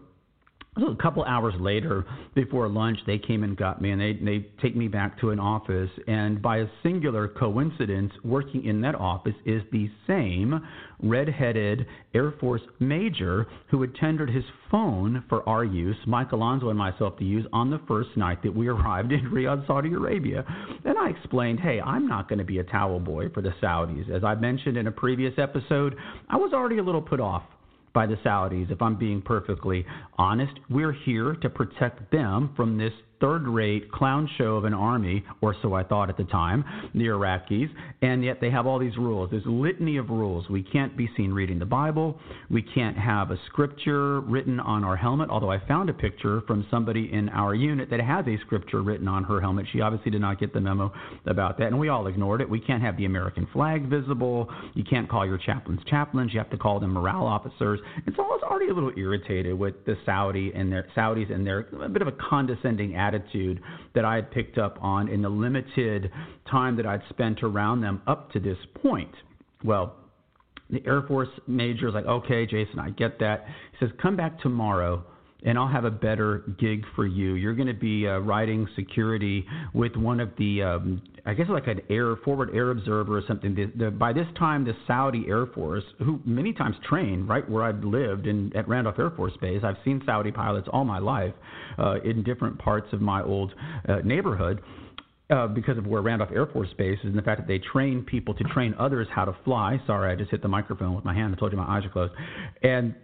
a 0.78 0.96
couple 1.02 1.24
hours 1.24 1.54
later, 1.60 2.06
before 2.36 2.68
lunch, 2.68 2.98
they 3.06 3.18
came 3.18 3.44
and 3.44 3.58
got 3.58 3.82
me, 3.82 3.92
and 3.92 4.02
they 4.02 4.14
they 4.14 4.48
take 4.62 4.76
me 4.76 4.88
back 4.88 5.20
to 5.22 5.32
an 5.32 5.40
office. 5.40 5.90
And 6.08 6.42
by 6.42 6.58
a 6.58 6.68
singular 6.84 7.28
coincidence, 7.28 8.12
working 8.24 8.66
in 8.66 8.82
that 8.82 8.96
office 8.96 9.36
is 9.46 9.62
the 9.72 9.90
same 10.06 10.60
red-headed 11.02 11.86
Air 12.14 12.34
Force 12.40 12.62
major 12.80 13.48
who 13.70 13.82
had 13.82 13.94
tendered 13.96 14.30
his 14.30 14.44
phone 14.72 15.24
for 15.30 15.48
our 15.48 15.64
use, 15.64 15.98
Mike 16.08 16.32
Alonso 16.32 16.70
and 16.70 16.78
myself 16.78 17.18
to 17.18 17.24
use 17.24 17.46
on 17.54 17.70
the 17.70 17.80
first 17.88 18.10
night 18.16 18.42
that 18.44 18.56
we 18.56 18.68
arrived 18.68 19.12
in 19.12 19.22
Riyadh, 19.32 19.66
Saudi 19.68 19.94
Arabia. 19.94 20.44
And 20.86 20.98
I 20.98 21.10
explained, 21.10 21.60
hey, 21.60 21.80
I'm 21.82 22.08
not 22.08 22.28
going 22.30 22.40
to 22.40 22.46
be 22.46 22.60
a 22.60 22.64
towel 22.64 23.00
boy 23.00 23.30
for 23.30 23.42
the 23.42 23.54
Saudis. 23.62 24.10
As 24.10 24.24
I 24.24 24.36
mentioned 24.36 24.78
in 24.78 24.88
a 24.88 24.92
previous 24.92 25.34
episode, 25.38 25.96
I 26.30 26.38
was 26.38 26.54
already 26.54 26.80
a 26.80 26.84
little 26.84 27.02
put 27.02 27.20
off 27.20 27.44
by 27.98 28.06
the 28.06 28.18
Saudis, 28.18 28.70
if 28.70 28.80
I'm 28.80 28.96
being 28.96 29.24
perfectly 29.24 29.84
honest. 30.20 30.54
We're 30.70 30.92
here 30.92 31.34
to 31.42 31.50
protect 31.50 32.12
them 32.12 32.54
from 32.56 32.78
this 32.78 32.94
third 33.20 33.48
rate 33.48 33.92
clown 33.92 34.30
show 34.38 34.56
of 34.56 34.66
an 34.66 34.74
army, 34.74 35.24
or 35.42 35.56
so 35.62 35.74
I 35.74 35.84
thought 35.84 36.10
at 36.10 36.18
the 36.18 36.24
time, 36.26 36.64
the 36.94 37.06
Iraqis, 37.06 37.70
and 38.02 38.24
yet 38.24 38.40
they 38.42 38.50
have 38.50 38.68
all 38.68 38.80
these 38.80 38.98
rules. 38.98 39.32
A 39.32 39.50
litany 39.50 39.98
of 39.98 40.10
rules. 40.10 40.50
We 40.50 40.64
can't 40.64 40.96
be 40.96 41.10
seen 41.18 41.32
reading 41.32 41.60
the 41.60 41.66
Bible. 41.66 42.20
We 42.50 42.62
can't 42.62 42.98
have 42.98 43.32
a 43.32 43.40
scripture 43.48 44.22
written 44.22 44.60
on 44.60 44.84
our 44.84 44.96
helmet, 44.96 45.30
although 45.30 45.52
I 45.52 45.60
found 45.68 45.90
a 45.90 45.94
picture 45.94 46.42
from 46.48 46.66
somebody 46.70 47.12
in 47.12 47.30
our 47.30 47.56
unit 47.56 47.90
that 47.90 48.00
has 48.00 48.26
a 48.28 48.38
scripture 48.46 48.82
written 48.82 49.08
on 49.08 49.24
her 49.24 49.42
helmet. 49.42 49.66
She 49.72 49.82
obviously 49.82 50.12
did 50.12 50.22
not 50.22 50.40
get 50.40 50.54
the 50.54 50.62
memo 50.62 50.92
about 51.26 51.58
that, 51.60 51.68
and 51.68 51.80
we 51.80 51.90
all 51.90 52.08
ignored 52.08 52.42
it. 52.42 52.50
We 52.50 52.60
can't 52.60 52.82
have 52.82 52.98
the 52.98 53.06
American 53.06 53.48
flag 53.54 53.90
visible. 53.90 54.50
You 54.74 54.84
can't 54.84 55.10
call 55.10 55.26
your 55.26 55.38
chaplains 55.38 55.82
chaplains. 55.88 56.34
You 56.34 56.40
have 56.40 56.50
to 56.52 56.58
call 56.58 56.80
them 56.80 56.92
morale 56.92 57.26
officers. 57.26 57.80
And 58.06 58.14
so 58.16 58.24
I 58.24 58.28
was 58.28 58.42
already 58.44 58.70
a 58.70 58.74
little 58.74 58.94
irritated 58.98 59.58
with 59.58 59.76
the 59.86 59.96
Saudi 60.06 60.52
and 60.54 60.72
their 60.72 60.88
Saudis 60.96 61.32
and 61.32 61.46
their 61.46 61.68
a 61.82 61.90
bit 61.90 62.02
of 62.02 62.08
a 62.08 62.14
condescending 62.14 62.96
attitude 62.96 63.07
attitude 63.08 63.62
that 63.96 64.06
I 64.06 64.16
had 64.16 64.32
picked 64.32 64.58
up 64.58 64.78
on 64.82 65.08
in 65.08 65.22
the 65.22 65.30
limited 65.30 66.12
time 66.50 66.76
that 66.78 66.86
I'd 66.86 67.02
spent 67.10 67.44
around 67.44 67.82
them 67.82 68.02
up 68.08 68.32
to 68.34 68.40
this 68.40 68.58
point. 68.82 69.14
Well, 69.64 69.96
the 70.70 70.86
Air 70.86 71.02
Force 71.08 71.30
major 71.48 71.88
is 71.88 71.94
like, 71.94 72.06
okay, 72.06 72.46
Jason, 72.46 72.80
I 72.80 72.90
get 72.90 73.20
that. 73.20 73.46
He 73.72 73.86
says, 73.86 73.96
come 74.02 74.16
back 74.18 74.40
tomorrow 74.42 75.04
and 75.44 75.58
I'll 75.58 75.68
have 75.68 75.86
a 75.86 75.92
better 75.92 76.44
gig 76.60 76.84
for 76.96 77.06
you. 77.06 77.36
You're 77.36 77.54
going 77.54 77.68
to 77.68 77.74
be 77.74 78.08
uh, 78.08 78.20
riding 78.20 78.68
security 78.76 79.46
with 79.74 79.96
one 79.96 80.20
of 80.20 80.32
the, 80.38 80.64
um, 80.64 81.02
I 81.28 81.34
guess 81.34 81.48
like 81.50 81.68
an 81.68 81.82
air 81.90 82.16
forward 82.24 82.52
air 82.56 82.72
observer 82.72 83.18
or 83.18 83.22
something. 83.28 83.54
The, 83.54 83.66
the, 83.76 83.92
by 83.92 84.14
this 84.14 84.28
time, 84.40 84.64
the 84.64 84.74
Saudi 84.88 85.26
Air 85.28 85.46
Force, 85.46 85.84
who 86.00 86.22
many 86.26 86.54
times 86.54 86.78
train 86.88 87.28
right 87.28 87.48
where 87.50 87.64
I've 87.64 87.84
lived 87.84 88.28
in 88.28 88.56
at 88.56 88.68
Randolph 88.68 88.98
Air 88.98 89.12
Force 89.12 89.34
Base, 89.42 89.62
I've 89.62 89.76
seen 89.84 90.02
Saudi 90.06 90.32
pilots 90.32 90.70
all 90.72 90.86
my 90.86 91.00
life 91.00 91.34
uh, 91.78 91.96
in 92.06 92.24
different 92.24 92.58
parts 92.58 92.88
of 92.94 93.02
my 93.02 93.22
old 93.22 93.54
uh, 93.88 93.98
neighborhood. 94.04 94.62
Uh, 95.30 95.46
because 95.46 95.78
of 95.78 95.86
where 95.86 96.02
Randolph 96.02 96.30
Air 96.34 96.46
Force 96.46 96.70
Base 96.78 96.98
is 97.00 97.08
and 97.08 97.18
the 97.18 97.22
fact 97.22 97.42
that 97.42 97.50
they 97.50 97.60
train 97.60 98.02
people 98.02 98.34
to 98.34 98.46
train 98.46 98.74
others 98.80 99.08
how 99.14 99.26
to 99.26 99.36
fly. 99.44 99.78
Sorry, 99.86 100.10
I 100.10 100.16
just 100.16 100.32
hit 100.32 100.42
the 100.42 100.48
microphone 100.48 100.96
with 100.96 101.04
my 101.04 101.14
hand. 101.14 101.36
I 101.36 101.38
told 101.38 101.52
you 101.52 101.58
my 101.58 101.66
eyes 101.66 101.84
are 101.84 101.90
closed. 101.90 102.14
And 102.64 102.96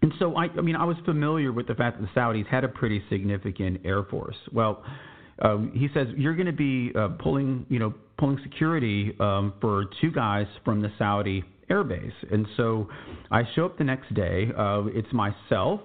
and 0.00 0.14
so, 0.18 0.34
I, 0.34 0.44
I 0.44 0.62
mean, 0.62 0.76
I 0.76 0.84
was 0.84 0.96
familiar 1.04 1.52
with 1.52 1.66
the 1.66 1.74
fact 1.74 2.00
that 2.00 2.06
the 2.06 2.18
Saudis 2.18 2.46
had 2.46 2.64
a 2.64 2.68
pretty 2.68 3.02
significant 3.10 3.82
air 3.84 4.02
force. 4.04 4.36
Well, 4.50 4.82
um, 5.40 5.72
he 5.74 5.88
says 5.94 6.08
you're 6.16 6.34
going 6.34 6.46
to 6.46 6.52
be 6.52 6.92
uh, 6.98 7.08
pulling, 7.18 7.66
you 7.68 7.78
know, 7.78 7.94
pulling 8.18 8.38
security 8.42 9.14
um, 9.20 9.52
for 9.60 9.84
two 10.00 10.10
guys 10.10 10.46
from 10.64 10.80
the 10.80 10.90
Saudi 10.98 11.44
air 11.68 11.84
base. 11.84 12.12
And 12.30 12.46
so, 12.56 12.88
I 13.30 13.42
show 13.54 13.66
up 13.66 13.76
the 13.76 13.84
next 13.84 14.14
day. 14.14 14.48
Uh, 14.56 14.84
it's 14.86 15.12
myself, 15.12 15.80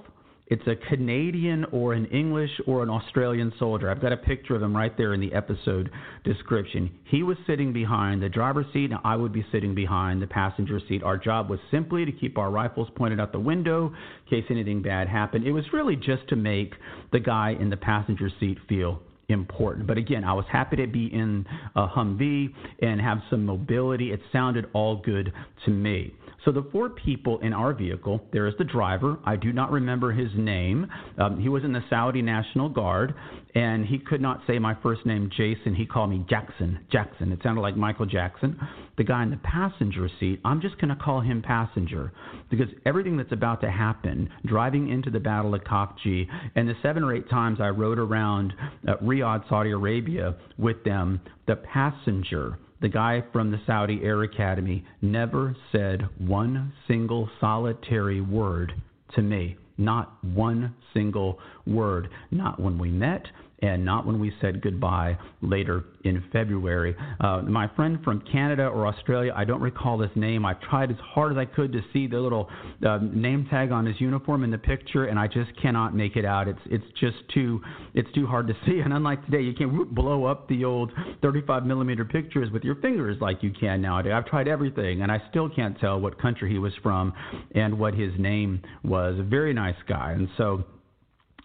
it's 0.51 0.67
a 0.67 0.75
Canadian 0.89 1.63
or 1.71 1.93
an 1.93 2.07
English 2.07 2.51
or 2.67 2.83
an 2.83 2.89
Australian 2.89 3.53
soldier. 3.57 3.89
I've 3.89 4.01
got 4.01 4.11
a 4.11 4.17
picture 4.17 4.53
of 4.53 4.61
him 4.61 4.75
right 4.75 4.95
there 4.97 5.13
in 5.13 5.21
the 5.21 5.33
episode 5.33 5.89
description. 6.25 6.91
He 7.05 7.23
was 7.23 7.37
sitting 7.47 7.71
behind 7.71 8.21
the 8.21 8.27
driver's 8.27 8.65
seat, 8.73 8.91
and 8.91 8.99
I 9.05 9.15
would 9.15 9.31
be 9.31 9.45
sitting 9.49 9.73
behind 9.73 10.21
the 10.21 10.27
passenger 10.27 10.81
seat. 10.89 11.03
Our 11.03 11.17
job 11.17 11.49
was 11.49 11.59
simply 11.71 12.03
to 12.03 12.11
keep 12.11 12.37
our 12.37 12.51
rifles 12.51 12.89
pointed 12.95 13.21
out 13.21 13.31
the 13.31 13.39
window 13.39 13.93
in 14.29 14.41
case 14.41 14.45
anything 14.49 14.81
bad 14.81 15.07
happened. 15.07 15.47
It 15.47 15.53
was 15.53 15.63
really 15.71 15.95
just 15.95 16.27
to 16.27 16.35
make 16.35 16.73
the 17.13 17.19
guy 17.21 17.55
in 17.57 17.69
the 17.69 17.77
passenger 17.77 18.29
seat 18.39 18.57
feel 18.67 18.99
important. 19.31 19.87
But 19.87 19.97
again, 19.97 20.23
I 20.23 20.33
was 20.33 20.45
happy 20.51 20.75
to 20.77 20.87
be 20.87 21.07
in 21.07 21.45
a 21.75 21.87
Humvee 21.87 22.53
and 22.81 23.01
have 23.01 23.19
some 23.29 23.45
mobility. 23.45 24.11
It 24.11 24.21
sounded 24.31 24.65
all 24.73 25.01
good 25.01 25.33
to 25.65 25.71
me. 25.71 26.13
So 26.45 26.51
the 26.51 26.67
four 26.71 26.89
people 26.89 27.39
in 27.39 27.53
our 27.53 27.73
vehicle, 27.73 28.21
there 28.33 28.47
is 28.47 28.55
the 28.57 28.63
driver. 28.63 29.19
I 29.25 29.35
do 29.35 29.53
not 29.53 29.71
remember 29.71 30.11
his 30.11 30.29
name. 30.35 30.87
Um, 31.19 31.39
he 31.39 31.49
was 31.49 31.63
in 31.63 31.71
the 31.71 31.83
Saudi 31.87 32.23
National 32.23 32.67
Guard, 32.67 33.13
and 33.53 33.85
he 33.85 33.99
could 33.99 34.21
not 34.21 34.41
say 34.47 34.57
my 34.57 34.75
first 34.81 35.05
name, 35.05 35.29
Jason. 35.29 35.75
He 35.75 35.85
called 35.85 36.09
me 36.09 36.25
Jackson. 36.27 36.79
Jackson. 36.91 37.31
It 37.31 37.39
sounded 37.43 37.61
like 37.61 37.77
Michael 37.77 38.07
Jackson. 38.07 38.59
The 38.97 39.03
guy 39.03 39.21
in 39.21 39.29
the 39.29 39.37
passenger 39.37 40.09
seat, 40.19 40.39
I'm 40.43 40.61
just 40.61 40.79
going 40.79 40.89
to 40.89 40.95
call 40.95 41.21
him 41.21 41.43
passenger 41.43 42.11
because 42.49 42.67
everything 42.85 43.17
that's 43.17 43.31
about 43.31 43.61
to 43.61 43.69
happen, 43.69 44.29
driving 44.45 44.89
into 44.89 45.11
the 45.11 45.19
Battle 45.19 45.53
of 45.53 45.61
Khafji, 45.61 46.25
and 46.55 46.67
the 46.67 46.75
seven 46.81 47.03
or 47.03 47.13
eight 47.13 47.29
times 47.29 47.59
I 47.61 47.67
rode 47.67 47.99
around 47.99 48.53
uh, 48.87 48.95
Riyadh, 48.97 49.47
Saudi 49.47 49.71
Arabia 49.71 50.35
with 50.57 50.83
them, 50.83 51.21
the 51.45 51.55
passenger 51.55 52.57
the 52.81 52.89
guy 52.89 53.23
from 53.31 53.51
the 53.51 53.61
Saudi 53.65 54.01
Air 54.03 54.23
Academy 54.23 54.83
never 55.01 55.55
said 55.71 56.07
one 56.17 56.73
single 56.87 57.29
solitary 57.39 58.21
word 58.21 58.73
to 59.15 59.21
me. 59.21 59.55
Not 59.77 60.23
one 60.23 60.75
single 60.93 61.39
word. 61.65 62.09
Not 62.31 62.59
when 62.59 62.77
we 62.77 62.89
met, 62.89 63.25
and 63.61 63.85
not 63.85 64.05
when 64.05 64.19
we 64.19 64.33
said 64.41 64.61
goodbye 64.61 65.17
later 65.41 65.85
in 66.03 66.23
February. 66.31 66.95
Uh, 67.19 67.41
my 67.43 67.69
friend 67.75 67.99
from 68.03 68.21
Canada 68.31 68.65
or 68.65 68.87
Australia, 68.87 69.31
I 69.35 69.45
don't 69.45 69.61
recall 69.61 69.99
his 69.99 70.11
name. 70.15 70.45
I 70.45 70.53
tried 70.53 70.89
as 70.89 70.97
hard 70.97 71.31
as 71.31 71.37
I 71.37 71.45
could 71.45 71.71
to 71.73 71.81
see 71.93 72.07
the 72.07 72.19
little 72.19 72.49
uh, 72.85 72.97
name 73.01 73.47
tag 73.49 73.71
on 73.71 73.85
his 73.85 73.99
uniform 73.99 74.43
in 74.43 74.51
the 74.51 74.57
picture, 74.57 75.05
and 75.05 75.19
I 75.19 75.27
just 75.27 75.51
cannot 75.61 75.95
make 75.95 76.15
it 76.15 76.25
out. 76.25 76.47
It's 76.47 76.59
it's 76.65 76.85
just 76.99 77.17
too 77.33 77.61
it's 77.93 78.11
too 78.13 78.25
hard 78.25 78.47
to 78.47 78.53
see. 78.65 78.79
And 78.79 78.93
unlike 78.93 79.23
today, 79.25 79.41
you 79.41 79.53
can't 79.53 79.93
blow 79.93 80.25
up 80.25 80.47
the 80.47 80.65
old 80.65 80.91
35 81.21 81.65
millimeter 81.65 82.05
pictures 82.05 82.49
with 82.51 82.63
your 82.63 82.75
fingers 82.75 83.17
like 83.21 83.43
you 83.43 83.51
can 83.51 83.81
nowadays. 83.81 84.13
I've 84.15 84.25
tried 84.25 84.47
everything, 84.47 85.01
and 85.01 85.11
I 85.11 85.21
still 85.29 85.49
can't 85.49 85.79
tell 85.79 85.99
what 85.99 86.19
country 86.19 86.51
he 86.51 86.57
was 86.57 86.73
from 86.81 87.13
and 87.53 87.77
what 87.77 87.93
his 87.93 88.11
name 88.17 88.61
was. 88.83 89.19
A 89.19 89.23
very 89.23 89.53
nice 89.53 89.75
guy, 89.87 90.13
and 90.13 90.27
so. 90.37 90.63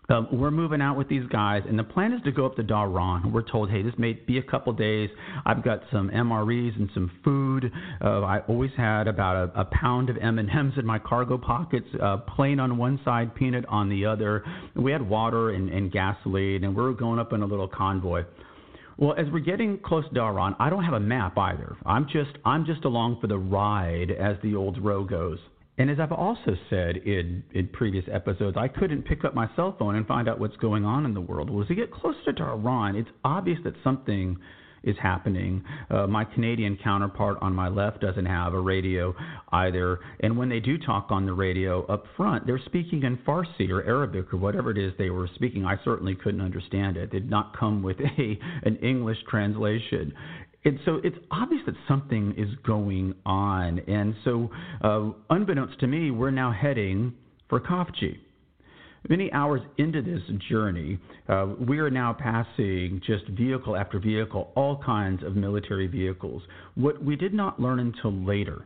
Um, 0.09 0.29
we're 0.31 0.53
moving 0.53 0.81
out 0.81 0.97
with 0.97 1.09
these 1.09 1.27
guys, 1.31 1.63
and 1.69 1.79
the 1.79 1.85
plan 1.85 2.13
is 2.13 2.23
to 2.23 2.33
go 2.33 2.47
up 2.47 2.55
to 2.57 2.63
Dhahran. 2.63 3.33
We're 3.33 3.43
told, 3.43 3.71
hey, 3.71 3.83
this 3.83 3.95
may 3.99 4.13
be 4.13 4.39
a 4.39 4.43
couple 4.43 4.73
days. 4.73 5.11
I've 5.45 5.65
got 5.65 5.81
some 5.91 6.11
MREs 6.11 6.77
and 6.77 6.89
some 6.95 7.11
food. 7.25 7.73
Uh, 8.03 8.21
I 8.21 8.41
always 8.49 8.71
had 8.77 9.09
about 9.09 9.51
a, 9.51 9.61
a 9.61 9.65
pound 9.65 10.09
of 10.09 10.17
M&Ms 10.19 10.75
in 10.77 10.87
my 10.87 11.01
cargo 11.01 11.37
pockets, 11.37 11.89
uh, 12.01 12.19
plain 12.19 12.61
on 12.61 12.79
one 12.79 13.01
side, 13.05 13.35
peanut 13.35 13.65
on 13.69 13.89
the 13.89 14.05
other. 14.07 14.45
We 14.77 14.93
had 14.93 15.03
water 15.03 15.51
and, 15.51 15.71
and 15.71 15.91
gasoline, 15.91 16.63
and 16.63 16.77
we 16.77 16.85
are 16.85 16.93
going 16.93 17.19
up 17.19 17.33
in 17.33 17.43
a 17.43 17.47
little 17.47 17.69
convoy. 17.69 18.25
Well, 18.99 19.15
as 19.19 19.27
we're 19.31 19.41
getting 19.41 19.79
close 19.79 20.05
to 20.09 20.15
Dhahran, 20.15 20.55
I 20.59 20.71
don't 20.71 20.85
have 20.85 20.95
a 20.95 21.01
map 21.01 21.37
either. 21.37 21.77
I'm 21.85 22.07
just 22.07 22.31
I'm 22.47 22.65
just 22.65 22.85
along 22.87 23.19
for 23.21 23.27
the 23.27 23.37
ride, 23.37 24.11
as 24.11 24.37
the 24.43 24.55
old 24.55 24.83
row 24.83 25.05
goes. 25.05 25.39
And 25.79 25.91
as 25.91 26.01
I've 26.01 26.13
also 26.13 26.57
said 26.71 26.97
in, 26.97 27.43
in 27.53 27.69
previous 27.69 28.05
episodes, 28.11 28.57
I 28.59 28.69
couldn't 28.69 29.03
pick 29.03 29.25
up 29.25 29.35
my 29.35 29.49
cell 29.57 29.77
phone 29.79 29.97
and 29.97 30.07
find 30.07 30.29
out 30.29 30.41
what's 30.41 30.57
going 30.57 30.85
on 30.85 31.05
in 31.05 31.13
the 31.13 31.21
world. 31.21 31.51
Well, 31.51 31.63
as 31.63 31.69
we 31.69 31.75
get 31.75 31.93
closer 31.93 32.33
to 32.33 32.33
Dhahran, 32.33 32.99
it's 32.99 33.11
obvious 33.25 33.59
that 33.65 33.75
something 33.85 34.39
is 34.87 34.97
happening. 35.03 35.63
Uh, 35.91 36.07
my 36.07 36.25
Canadian 36.25 36.79
counterpart 36.83 37.37
on 37.43 37.53
my 37.53 37.69
left 37.69 38.01
doesn't 38.01 38.25
have 38.25 38.55
a 38.55 38.61
radio 38.61 39.15
either. 39.53 39.99
And 40.21 40.39
when 40.39 40.49
they 40.49 40.61
do 40.61 40.79
talk 40.79 41.09
on 41.11 41.27
the 41.27 41.33
radio 41.33 41.85
up 41.87 42.05
front, 42.17 42.47
they're 42.47 42.61
speaking 42.65 43.03
in 43.03 43.19
Farsi 43.19 43.69
or 43.69 43.83
Arabic 43.83 44.33
or 44.33 44.37
whatever 44.39 44.71
it 44.71 44.79
is 44.79 44.93
they 44.97 45.11
were 45.11 45.29
speaking. 45.35 45.65
I 45.67 45.77
certainly 45.85 46.15
couldn't 46.15 46.41
understand 46.41 46.97
it. 46.97 47.05
It 47.05 47.11
did 47.11 47.29
not 47.29 47.57
come 47.59 47.83
with 47.83 47.99
a 48.19 48.39
an 48.63 48.77
English 48.77 49.19
translation. 49.29 50.15
And 50.65 50.81
so 50.85 51.01
it's 51.05 51.17
obvious 51.31 51.63
that 51.67 51.75
something 51.87 52.35
is 52.37 52.49
going 52.67 53.15
on. 53.25 53.79
And 53.81 54.15
so, 54.25 54.51
uh, 54.83 55.11
unbeknownst 55.31 55.79
to 55.81 55.87
me, 55.87 56.11
we're 56.11 56.33
now 56.33 56.53
heading 56.53 57.15
for 57.49 57.61
Khafji. 57.61 58.19
Many 59.09 59.33
hours 59.33 59.61
into 59.79 60.03
this 60.03 60.23
journey, 60.49 60.99
uh, 61.29 61.55
we 61.61 61.79
are 61.79 61.91
now 61.91 62.13
passing 62.13 63.01
just 63.07 63.29
vehicle 63.29 63.77
after 63.77 64.01
vehicle, 64.01 64.51
all 64.57 64.83
kinds 64.83 65.23
of 65.23 65.37
military 65.37 65.87
vehicles. 65.87 66.43
What 66.75 67.05
we 67.05 67.15
did 67.15 67.33
not 67.33 67.61
learn 67.61 67.79
until 67.79 68.13
later 68.13 68.65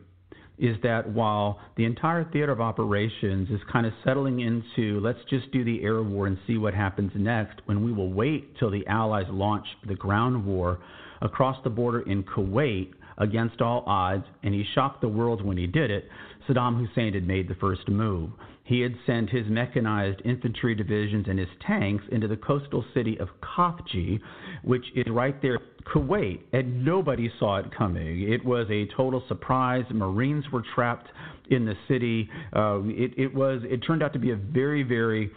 is 0.61 0.77
that 0.83 1.11
while 1.11 1.59
the 1.77 1.85
entire 1.85 2.25
theater 2.33 2.53
of 2.53 2.61
operations 2.61 3.49
is 3.51 3.61
kind 3.73 3.87
of 3.87 3.93
settling 4.05 4.41
into 4.41 5.01
let's 5.01 5.19
just 5.29 5.51
do 5.53 5.65
the 5.65 5.83
air 5.83 6.03
war 6.03 6.27
and 6.27 6.39
see 6.47 6.59
what 6.59 6.75
happens 6.75 7.11
next, 7.15 7.61
when 7.65 7.85
we 7.85 7.93
will 7.93 8.13
wait 8.13 8.57
till 8.59 8.71
the 8.71 8.87
Allies 8.87 9.27
launch 9.31 9.67
the 9.89 9.95
ground 9.95 10.45
war 10.45 10.79
across 11.21 11.57
the 11.65 11.71
border 11.71 12.01
in 12.01 12.23
Kuwait 12.23 12.93
against 13.19 13.61
all 13.61 13.85
odds, 13.87 14.25
and 14.43 14.55
he 14.55 14.65
shocked 14.75 15.01
the 15.03 15.09
world 15.09 15.45
when 15.45 15.57
he 15.57 15.67
did 15.67 15.91
it. 15.91 16.09
Saddam 16.49 16.79
Hussein 16.79 17.13
had 17.13 17.27
made 17.27 17.49
the 17.49 17.55
first 17.57 17.89
move. 17.89 18.31
He 18.65 18.81
had 18.81 18.95
sent 19.05 19.31
his 19.31 19.47
mechanized 19.49 20.23
infantry 20.25 20.75
divisions 20.75 21.27
and 21.29 21.39
his 21.39 21.49
tanks 21.67 22.05
into 22.13 22.29
the 22.29 22.37
coastal 22.37 22.85
city 22.95 23.19
of 23.19 23.29
Khafji, 23.43 24.21
which 24.63 24.85
is 24.95 25.07
right 25.11 25.41
there, 25.43 25.59
Kuwait, 25.93 26.41
and 26.53 26.85
nobody 26.85 27.31
saw 27.39 27.57
it 27.57 27.67
coming. 27.77 28.31
It 28.31 28.45
was 28.45 28.69
a 28.71 28.87
total 28.97 29.25
surprise. 29.29 29.85
Marines 29.91 30.45
were 30.53 30.63
trapped 30.75 31.09
in 31.51 31.65
the 31.65 31.75
city. 31.89 32.29
Uh, 32.55 32.81
it, 32.85 33.13
it 33.19 33.35
was. 33.35 33.61
It 33.65 33.79
turned 33.79 34.03
out 34.03 34.13
to 34.13 34.21
be 34.21 34.31
a 34.31 34.37
very, 34.37 34.85
very 34.85 35.31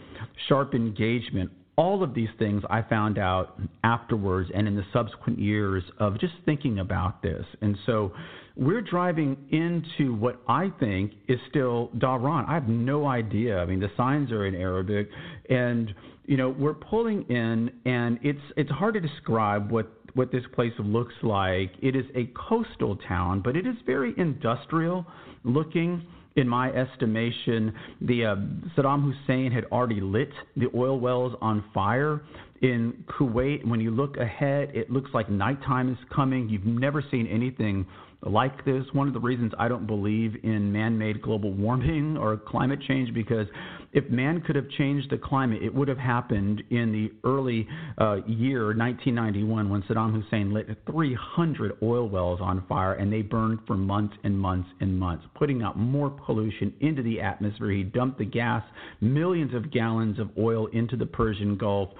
sharp 0.48 0.74
engagement 0.74 1.50
all 1.76 2.02
of 2.02 2.14
these 2.14 2.28
things 2.38 2.62
I 2.70 2.82
found 2.82 3.18
out 3.18 3.58
afterwards 3.82 4.50
and 4.54 4.68
in 4.68 4.76
the 4.76 4.84
subsequent 4.92 5.38
years 5.38 5.82
of 5.98 6.20
just 6.20 6.34
thinking 6.44 6.78
about 6.78 7.22
this. 7.22 7.44
And 7.60 7.76
so 7.84 8.12
we're 8.56 8.82
driving 8.82 9.36
into 9.50 10.14
what 10.14 10.40
I 10.46 10.72
think 10.78 11.12
is 11.28 11.38
still 11.50 11.90
Dhahran. 11.98 12.48
I 12.48 12.54
have 12.54 12.68
no 12.68 13.06
idea. 13.06 13.58
I 13.58 13.66
mean, 13.66 13.80
the 13.80 13.90
signs 13.96 14.30
are 14.30 14.46
in 14.46 14.54
Arabic, 14.54 15.08
and 15.50 15.92
you 16.26 16.36
know 16.36 16.50
we're 16.50 16.74
pulling 16.74 17.22
in, 17.24 17.70
and 17.84 18.18
it's 18.22 18.40
it's 18.56 18.70
hard 18.70 18.94
to 18.94 19.00
describe 19.00 19.72
what 19.72 19.90
what 20.14 20.30
this 20.30 20.44
place 20.52 20.72
looks 20.78 21.14
like. 21.22 21.72
It 21.82 21.96
is 21.96 22.04
a 22.14 22.30
coastal 22.48 22.96
town, 23.08 23.40
but 23.40 23.56
it 23.56 23.66
is 23.66 23.74
very 23.84 24.14
industrial 24.16 25.04
looking 25.42 26.06
in 26.36 26.48
my 26.48 26.70
estimation, 26.72 27.72
the 28.00 28.24
uh, 28.24 28.36
Saddam 28.76 29.02
Hussein 29.02 29.52
had 29.52 29.64
already 29.66 30.00
lit 30.00 30.30
the 30.56 30.66
oil 30.74 30.98
wells 30.98 31.34
on 31.40 31.64
fire 31.72 32.22
in 32.60 33.04
Kuwait. 33.06 33.66
When 33.66 33.80
you 33.80 33.90
look 33.90 34.16
ahead, 34.16 34.70
it 34.74 34.90
looks 34.90 35.10
like 35.14 35.30
nighttime 35.30 35.92
is 35.92 35.98
coming. 36.14 36.48
You've 36.48 36.66
never 36.66 37.04
seen 37.10 37.26
anything 37.28 37.86
like 38.22 38.64
this. 38.64 38.84
One 38.92 39.06
of 39.06 39.14
the 39.14 39.20
reasons 39.20 39.52
I 39.58 39.68
don't 39.68 39.86
believe 39.86 40.34
in 40.42 40.72
man 40.72 40.98
made 40.98 41.22
global 41.22 41.52
warming 41.52 42.16
or 42.20 42.36
climate 42.36 42.80
change 42.86 43.14
because 43.14 43.46
if 43.94 44.10
man 44.10 44.40
could 44.40 44.56
have 44.56 44.68
changed 44.70 45.10
the 45.10 45.16
climate, 45.16 45.62
it 45.62 45.72
would 45.72 45.86
have 45.86 45.98
happened 45.98 46.62
in 46.70 46.90
the 46.92 47.12
early 47.26 47.66
uh, 47.98 48.16
year 48.26 48.66
1991 48.76 49.68
when 49.68 49.82
Saddam 49.82 50.12
Hussein 50.12 50.52
lit 50.52 50.66
300 50.90 51.78
oil 51.80 52.08
wells 52.08 52.40
on 52.42 52.64
fire 52.68 52.94
and 52.94 53.12
they 53.12 53.22
burned 53.22 53.60
for 53.66 53.76
months 53.76 54.14
and 54.24 54.36
months 54.36 54.68
and 54.80 54.98
months, 54.98 55.24
putting 55.36 55.62
out 55.62 55.78
more 55.78 56.10
pollution 56.10 56.74
into 56.80 57.02
the 57.02 57.20
atmosphere. 57.20 57.70
He 57.70 57.84
dumped 57.84 58.18
the 58.18 58.24
gas, 58.24 58.64
millions 59.00 59.54
of 59.54 59.70
gallons 59.70 60.18
of 60.18 60.28
oil 60.36 60.66
into 60.68 60.96
the 60.96 61.06
Persian 61.06 61.56
Gulf, 61.56 61.90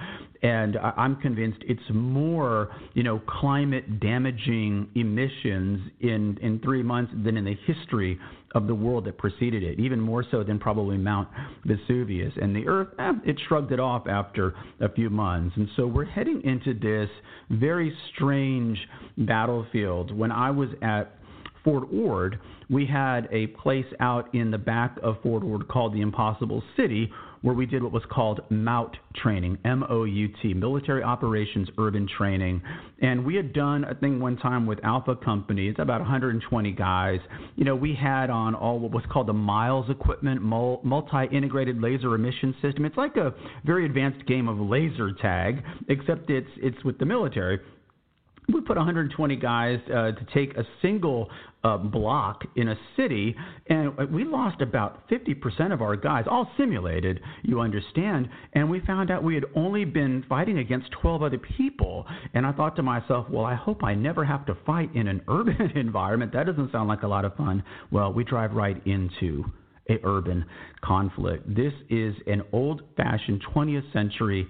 and 0.42 0.76
I'm 0.76 1.16
convinced 1.16 1.58
it's 1.62 1.80
more, 1.90 2.74
you 2.94 3.04
know, 3.04 3.20
climate 3.20 4.00
damaging 4.00 4.88
emissions 4.96 5.90
in 6.00 6.38
in 6.42 6.60
three 6.62 6.82
months 6.82 7.12
than 7.24 7.36
in 7.36 7.44
the 7.44 7.56
history 7.66 8.18
of 8.54 8.66
the 8.66 8.74
world 8.74 9.04
that 9.04 9.18
preceded 9.18 9.62
it, 9.62 9.78
even 9.80 10.00
more 10.00 10.24
so 10.30 10.42
than 10.42 10.58
probably 10.58 10.96
Mount 10.96 11.28
Vesuvius. 11.64 12.32
And 12.40 12.54
the 12.54 12.66
Earth, 12.66 12.88
eh, 12.98 13.12
it 13.24 13.40
shrugged 13.48 13.72
it 13.72 13.80
off 13.80 14.06
after 14.06 14.54
a 14.80 14.88
few 14.88 15.10
months. 15.10 15.56
And 15.56 15.68
so 15.76 15.86
we're 15.86 16.04
heading 16.04 16.40
into 16.44 16.74
this 16.74 17.10
very 17.50 17.96
strange 18.14 18.78
battlefield. 19.18 20.16
When 20.16 20.30
I 20.30 20.50
was 20.50 20.68
at 20.82 21.16
Fort 21.64 21.88
Ord, 21.92 22.38
we 22.70 22.86
had 22.86 23.28
a 23.32 23.48
place 23.48 23.86
out 24.00 24.34
in 24.34 24.50
the 24.50 24.58
back 24.58 24.98
of 25.02 25.16
Fort 25.22 25.42
Ord 25.42 25.66
called 25.68 25.94
the 25.94 26.00
Impossible 26.00 26.62
City 26.76 27.10
where 27.44 27.54
we 27.54 27.66
did 27.66 27.82
what 27.82 27.92
was 27.92 28.02
called 28.10 28.40
MOUT 28.48 28.96
training, 29.16 29.58
M 29.66 29.84
O 29.90 30.04
U 30.04 30.28
T, 30.40 30.54
Military 30.54 31.02
Operations 31.02 31.68
Urban 31.76 32.08
Training. 32.16 32.62
And 33.02 33.22
we 33.22 33.34
had 33.34 33.52
done 33.52 33.84
a 33.84 33.94
thing 33.94 34.18
one 34.18 34.38
time 34.38 34.64
with 34.64 34.82
Alpha 34.82 35.14
Company. 35.14 35.68
It's 35.68 35.78
about 35.78 36.00
120 36.00 36.72
guys. 36.72 37.20
You 37.56 37.66
know, 37.66 37.76
we 37.76 37.94
had 37.94 38.30
on 38.30 38.54
all 38.54 38.78
what 38.78 38.92
was 38.92 39.04
called 39.12 39.26
the 39.26 39.34
MILES 39.34 39.90
equipment, 39.90 40.40
multi 40.40 41.26
integrated 41.36 41.82
laser 41.82 42.14
emission 42.14 42.54
system. 42.62 42.86
It's 42.86 42.96
like 42.96 43.18
a 43.18 43.34
very 43.62 43.84
advanced 43.84 44.24
game 44.26 44.48
of 44.48 44.58
laser 44.58 45.12
tag, 45.12 45.62
except 45.88 46.30
it's, 46.30 46.48
it's 46.56 46.82
with 46.82 46.96
the 46.98 47.04
military 47.04 47.60
we 48.52 48.60
put 48.60 48.76
120 48.76 49.36
guys 49.36 49.78
uh, 49.88 50.12
to 50.12 50.26
take 50.34 50.56
a 50.56 50.64
single 50.82 51.30
uh, 51.62 51.78
block 51.78 52.44
in 52.56 52.68
a 52.68 52.76
city, 52.96 53.34
and 53.68 53.96
we 54.12 54.24
lost 54.24 54.60
about 54.60 55.08
50% 55.08 55.72
of 55.72 55.80
our 55.80 55.96
guys, 55.96 56.26
all 56.30 56.50
simulated, 56.58 57.20
you 57.42 57.60
understand. 57.60 58.28
And 58.52 58.68
we 58.68 58.80
found 58.80 59.10
out 59.10 59.22
we 59.22 59.34
had 59.34 59.46
only 59.56 59.84
been 59.86 60.24
fighting 60.28 60.58
against 60.58 60.90
12 61.00 61.22
other 61.22 61.38
people. 61.38 62.04
And 62.34 62.44
I 62.44 62.52
thought 62.52 62.76
to 62.76 62.82
myself, 62.82 63.26
well, 63.30 63.46
I 63.46 63.54
hope 63.54 63.82
I 63.82 63.94
never 63.94 64.24
have 64.24 64.44
to 64.46 64.56
fight 64.66 64.94
in 64.94 65.08
an 65.08 65.22
urban 65.28 65.72
environment. 65.74 66.32
That 66.32 66.46
doesn't 66.46 66.70
sound 66.70 66.88
like 66.88 67.02
a 67.02 67.08
lot 67.08 67.24
of 67.24 67.34
fun. 67.36 67.62
Well, 67.90 68.12
we 68.12 68.24
drive 68.24 68.52
right 68.52 68.80
into 68.86 69.44
a 69.88 69.98
urban 70.04 70.44
conflict. 70.82 71.46
This 71.54 71.72
is 71.88 72.14
an 72.26 72.42
old-fashioned 72.52 73.42
20th 73.54 73.92
century 73.92 74.48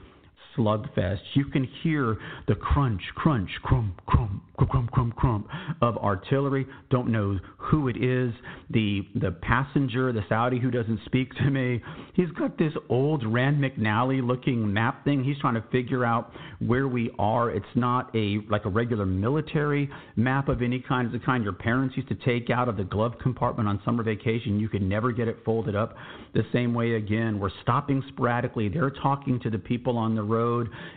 slugfest. 0.57 1.21
You 1.35 1.47
can 1.47 1.65
hear 1.83 2.17
the 2.49 2.55
crunch, 2.55 3.03
crunch, 3.15 3.51
crump, 3.63 4.05
crump, 4.07 4.43
crump, 4.57 4.91
crump, 4.91 5.17
crump 5.17 5.49
of 5.83 5.97
artillery. 5.99 6.67
Don't 6.91 7.11
know 7.11 7.39
who 7.57 7.89
it 7.89 7.97
is. 7.97 8.33
The 8.71 9.03
the 9.15 9.33
passenger, 9.33 10.13
the 10.13 10.25
Saudi 10.29 10.59
who 10.59 10.71
doesn't 10.71 11.01
speak 11.07 11.35
to 11.37 11.51
me, 11.51 11.83
he's 12.15 12.31
got 12.39 12.59
this 12.59 12.73
old 12.89 13.25
Rand 13.27 13.63
McNally 13.63 14.27
looking 14.27 14.73
map 14.73 15.05
thing. 15.05 15.25
He's 15.25 15.39
trying 15.39 15.55
to 15.55 15.65
figure 15.73 16.05
out 16.05 16.33
where 16.61 16.89
we 16.89 17.11
are. 17.19 17.51
It's 17.51 17.67
not 17.75 18.15
a 18.15 18.39
like 18.49 18.65
a 18.65 18.71
regular 18.71 19.07
military 19.07 19.91
map 20.17 20.49
of 20.49 20.63
any 20.63 20.81
kind. 20.81 21.07
It's 21.13 21.21
the 21.21 21.25
kind 21.25 21.45
your 21.45 21.53
parents 21.53 21.97
used 21.97 22.09
to 22.09 22.15
take 22.15 22.51
out 22.51 22.69
of 22.69 22.77
the 22.77 22.85
glove 22.85 23.15
compartment 23.23 23.69
on 23.69 23.81
summer 23.85 24.03
vacation. 24.03 24.61
You 24.61 24.69
could 24.69 24.83
never 24.83 25.13
get 25.13 25.29
it 25.29 25.39
folded 25.45 25.75
up 25.75 25.97
the 26.35 26.43
same 26.53 26.75
way 26.75 26.95
again. 26.95 27.39
We're 27.39 27.51
stopping 27.63 28.03
sporadically. 28.09 28.69
They're 28.69 28.91
talking 28.91 29.41
to 29.41 29.51
the 29.51 29.59
people 29.59 29.97
on 29.97 30.15
the 30.15 30.23
road, 30.23 30.44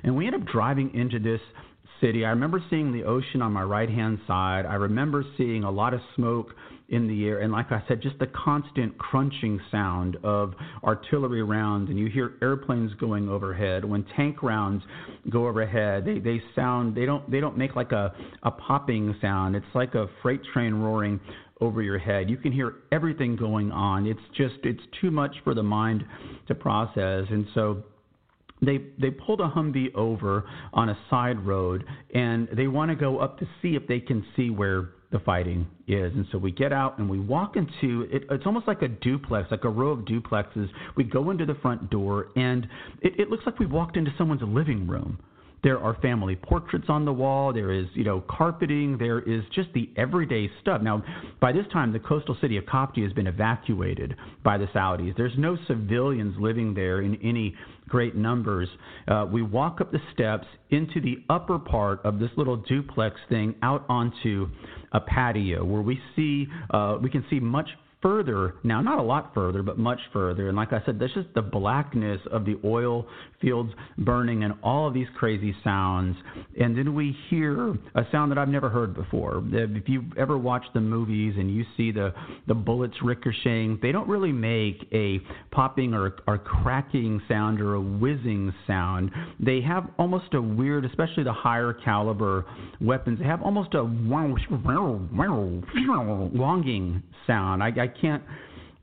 and 0.03 0.15
we 0.15 0.25
end 0.27 0.35
up 0.35 0.45
driving 0.45 0.93
into 0.93 1.19
this 1.19 1.41
city. 2.01 2.25
I 2.25 2.29
remember 2.29 2.63
seeing 2.69 2.91
the 2.91 3.03
ocean 3.03 3.41
on 3.41 3.51
my 3.51 3.63
right 3.63 3.89
hand 3.89 4.19
side. 4.27 4.65
I 4.65 4.75
remember 4.75 5.23
seeing 5.37 5.63
a 5.63 5.71
lot 5.71 5.93
of 5.93 6.01
smoke 6.15 6.53
in 6.89 7.07
the 7.07 7.25
air. 7.25 7.39
And 7.39 7.51
like 7.51 7.71
I 7.71 7.83
said, 7.87 8.01
just 8.01 8.17
the 8.19 8.27
constant 8.27 8.97
crunching 8.97 9.59
sound 9.71 10.17
of 10.23 10.53
artillery 10.83 11.43
rounds, 11.43 11.89
and 11.89 11.99
you 11.99 12.07
hear 12.07 12.33
airplanes 12.41 12.93
going 12.93 13.27
overhead. 13.27 13.83
When 13.83 14.05
tank 14.15 14.41
rounds 14.41 14.83
go 15.29 15.47
overhead, 15.47 16.05
they, 16.05 16.19
they 16.19 16.41
sound 16.55 16.95
they 16.95 17.05
don't 17.05 17.29
they 17.29 17.39
don't 17.39 17.57
make 17.57 17.75
like 17.75 17.91
a, 17.91 18.13
a 18.43 18.51
popping 18.51 19.15
sound. 19.21 19.55
It's 19.55 19.65
like 19.73 19.95
a 19.95 20.07
freight 20.21 20.41
train 20.53 20.75
roaring 20.75 21.19
over 21.59 21.81
your 21.81 21.97
head. 21.97 22.29
You 22.29 22.37
can 22.37 22.51
hear 22.51 22.75
everything 22.91 23.35
going 23.35 23.71
on. 23.71 24.05
It's 24.05 24.19
just 24.37 24.55
it's 24.63 24.83
too 25.01 25.11
much 25.11 25.35
for 25.43 25.53
the 25.53 25.63
mind 25.63 26.05
to 26.47 26.55
process. 26.55 27.25
And 27.29 27.47
so 27.53 27.83
they 28.61 28.79
they 28.99 29.11
pulled 29.11 29.41
a 29.41 29.49
Humvee 29.49 29.93
over 29.95 30.45
on 30.73 30.89
a 30.89 30.97
side 31.09 31.45
road 31.45 31.83
and 32.13 32.47
they 32.55 32.67
want 32.67 32.89
to 32.89 32.95
go 32.95 33.19
up 33.19 33.39
to 33.39 33.47
see 33.61 33.75
if 33.75 33.87
they 33.87 33.99
can 33.99 34.25
see 34.35 34.49
where 34.49 34.89
the 35.11 35.19
fighting 35.19 35.65
is. 35.87 36.13
And 36.13 36.25
so 36.31 36.37
we 36.37 36.51
get 36.51 36.73
out 36.73 36.97
and 36.97 37.09
we 37.09 37.19
walk 37.19 37.55
into 37.55 38.07
it, 38.11 38.23
it's 38.29 38.45
almost 38.45 38.67
like 38.67 38.81
a 38.81 38.89
duplex, 38.89 39.49
like 39.51 39.63
a 39.63 39.69
row 39.69 39.89
of 39.89 39.99
duplexes. 39.99 40.67
We 40.95 41.05
go 41.05 41.29
into 41.31 41.45
the 41.45 41.55
front 41.55 41.89
door 41.89 42.27
and 42.35 42.67
it, 43.01 43.19
it 43.19 43.29
looks 43.29 43.45
like 43.45 43.57
we 43.59 43.65
walked 43.65 43.95
into 43.95 44.11
someone's 44.17 44.41
living 44.43 44.87
room. 44.87 45.19
There 45.63 45.79
are 45.79 45.95
family 46.01 46.35
portraits 46.35 46.85
on 46.87 47.05
the 47.05 47.13
wall. 47.13 47.51
There 47.51 47.71
is, 47.71 47.87
you 47.93 48.03
know, 48.03 48.23
carpeting. 48.29 48.97
There 48.97 49.19
is 49.19 49.43
just 49.53 49.69
the 49.73 49.89
everyday 49.97 50.49
stuff. 50.61 50.81
Now, 50.81 51.03
by 51.39 51.51
this 51.51 51.65
time, 51.73 51.91
the 51.91 51.99
coastal 51.99 52.37
city 52.39 52.57
of 52.57 52.65
Khafji 52.65 53.03
has 53.03 53.13
been 53.13 53.27
evacuated 53.27 54.15
by 54.43 54.57
the 54.57 54.67
Saudis. 54.67 55.15
There's 55.17 55.37
no 55.37 55.57
civilians 55.67 56.35
living 56.39 56.73
there 56.73 57.01
in 57.01 57.15
any 57.23 57.55
great 57.89 58.15
numbers. 58.15 58.69
Uh, 59.07 59.25
we 59.31 59.41
walk 59.41 59.81
up 59.81 59.91
the 59.91 60.01
steps 60.13 60.47
into 60.69 61.01
the 61.01 61.23
upper 61.29 61.57
part 61.57 62.01
of 62.03 62.19
this 62.19 62.29
little 62.37 62.57
duplex 62.57 63.19
thing 63.29 63.55
out 63.61 63.85
onto 63.89 64.49
a 64.91 64.99
patio 64.99 65.63
where 65.63 65.81
we 65.81 65.99
see 66.15 66.47
uh, 66.71 66.97
we 67.01 67.09
can 67.09 67.25
see 67.29 67.39
much 67.39 67.69
further 68.01 68.55
now, 68.63 68.81
not 68.81 68.99
a 68.99 69.01
lot 69.01 69.33
further, 69.33 69.63
but 69.63 69.77
much 69.79 69.99
further. 70.13 70.47
And 70.49 70.57
like 70.57 70.71
I 70.71 70.81
said, 70.85 70.99
that's 70.99 71.13
just 71.13 71.33
the 71.33 71.41
blackness 71.41 72.21
of 72.31 72.45
the 72.45 72.59
oil 72.63 73.07
fields 73.41 73.73
burning 73.97 74.43
and 74.43 74.53
all 74.63 74.87
of 74.87 74.93
these 74.93 75.07
crazy 75.17 75.55
sounds. 75.63 76.15
And 76.59 76.77
then 76.77 76.93
we 76.93 77.15
hear 77.29 77.71
a 77.95 78.05
sound 78.11 78.31
that 78.31 78.37
I've 78.37 78.49
never 78.49 78.69
heard 78.69 78.93
before. 78.93 79.43
If 79.51 79.89
you've 79.89 80.15
ever 80.17 80.37
watched 80.37 80.73
the 80.73 80.79
movies 80.79 81.33
and 81.37 81.53
you 81.53 81.65
see 81.75 81.91
the, 81.91 82.13
the 82.47 82.53
bullets 82.53 82.95
ricocheting, 83.03 83.79
they 83.81 83.91
don't 83.91 84.07
really 84.07 84.31
make 84.31 84.87
a 84.93 85.19
popping 85.51 85.93
or, 85.93 86.15
or 86.27 86.37
cracking 86.37 87.21
sound 87.27 87.59
or 87.61 87.73
a 87.75 87.81
whizzing 87.81 88.53
sound. 88.65 89.11
They 89.39 89.61
have 89.61 89.89
almost 89.97 90.33
a 90.33 90.41
weird, 90.41 90.85
especially 90.85 91.23
the 91.23 91.33
higher 91.33 91.73
caliber 91.73 92.45
weapons, 92.79 93.19
they 93.19 93.25
have 93.25 93.41
almost 93.41 93.73
a 93.73 93.81
longing 96.33 97.03
sound. 97.25 97.63
I, 97.63 97.67
I 97.67 97.86
can't 97.87 98.23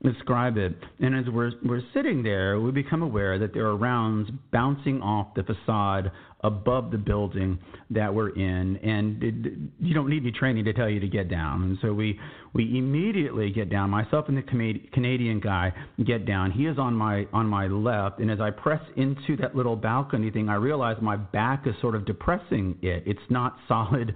describe 0.05 0.57
it. 0.57 0.75
And 0.99 1.15
as 1.15 1.25
we're 1.31 1.51
we're 1.63 1.81
sitting 1.93 2.23
there, 2.23 2.59
we 2.59 2.71
become 2.71 3.01
aware 3.01 3.39
that 3.39 3.53
there 3.53 3.65
are 3.65 3.75
rounds 3.75 4.29
bouncing 4.51 5.01
off 5.01 5.33
the 5.35 5.43
facade 5.43 6.11
above 6.41 6.91
the 6.91 6.97
building 6.97 7.57
that 7.89 8.13
we're 8.13 8.29
in, 8.29 8.77
and 8.77 9.23
it, 9.23 9.33
you 9.79 9.95
don't 9.95 10.09
need 10.09 10.21
any 10.21 10.31
training 10.31 10.63
to 10.63 10.73
tell 10.73 10.87
you 10.87 10.99
to 10.99 11.07
get 11.07 11.27
down. 11.27 11.63
And 11.63 11.77
so 11.81 11.91
we 11.91 12.19
we 12.53 12.77
immediately 12.77 13.49
get 13.51 13.69
down. 13.69 13.89
Myself 13.89 14.25
and 14.27 14.37
the 14.37 14.43
Canadian 14.93 15.39
guy 15.39 15.73
get 16.05 16.25
down. 16.25 16.51
He 16.51 16.67
is 16.67 16.77
on 16.77 16.93
my 16.93 17.25
on 17.33 17.47
my 17.47 17.67
left, 17.67 18.19
and 18.19 18.29
as 18.29 18.39
I 18.39 18.51
press 18.51 18.81
into 18.95 19.35
that 19.41 19.55
little 19.55 19.75
balcony 19.75 20.29
thing, 20.29 20.49
I 20.49 20.55
realize 20.55 20.97
my 21.01 21.15
back 21.15 21.65
is 21.65 21.73
sort 21.81 21.95
of 21.95 22.05
depressing 22.05 22.77
it. 22.81 23.03
It's 23.05 23.19
not 23.29 23.57
solid 23.67 24.15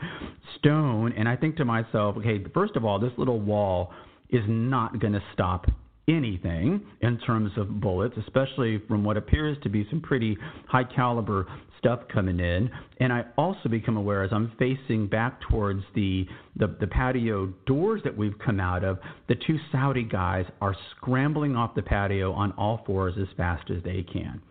stone, 0.60 1.14
and 1.18 1.28
I 1.28 1.36
think 1.36 1.58
to 1.58 1.66
myself, 1.66 2.18
okay, 2.18 2.44
first 2.54 2.76
of 2.76 2.86
all, 2.86 3.00
this 3.00 3.14
little 3.18 3.40
wall 3.40 3.92
is 4.30 4.44
not 4.48 5.00
going 5.00 5.14
to 5.14 5.24
stop 5.34 5.66
anything 6.08 6.82
in 7.02 7.20
terms 7.20 7.52
of 7.58 7.80
bullets, 7.80 8.16
especially 8.18 8.82
from 8.88 9.04
what 9.04 9.18
appears 9.18 9.58
to 9.64 9.70
be 9.70 9.86
some 9.90 10.02
pretty 10.02 10.38
high 10.68 10.84
caliber 10.84 11.46
stuff 11.78 12.02
coming 12.12 12.40
in. 12.40 12.70
And 13.00 13.14
I 13.14 13.26
also 13.38 13.70
become 13.70 13.96
aware 13.96 14.24
as 14.24 14.32
I'm 14.34 14.52
facing 14.60 15.08
back 15.08 15.40
towards 15.50 15.82
the, 15.96 16.26
the, 16.58 16.76
the 16.80 16.88
patio 16.88 17.48
doors 17.66 18.02
that 18.04 18.16
we've 18.16 18.38
come 18.44 18.60
out 18.60 18.84
of, 18.84 19.00
the 19.28 19.36
two 19.36 19.58
Saudi 19.72 20.04
guys 20.04 20.46
are 20.62 20.76
scrambling 20.96 21.56
off 21.56 21.76
the 21.76 21.82
patio 21.82 22.34
on 22.34 22.52
all 22.54 22.82
fours 22.86 23.14
as 23.20 23.28
fast 23.38 23.70
as 23.70 23.84
they 23.84 24.04
can. 24.04 24.42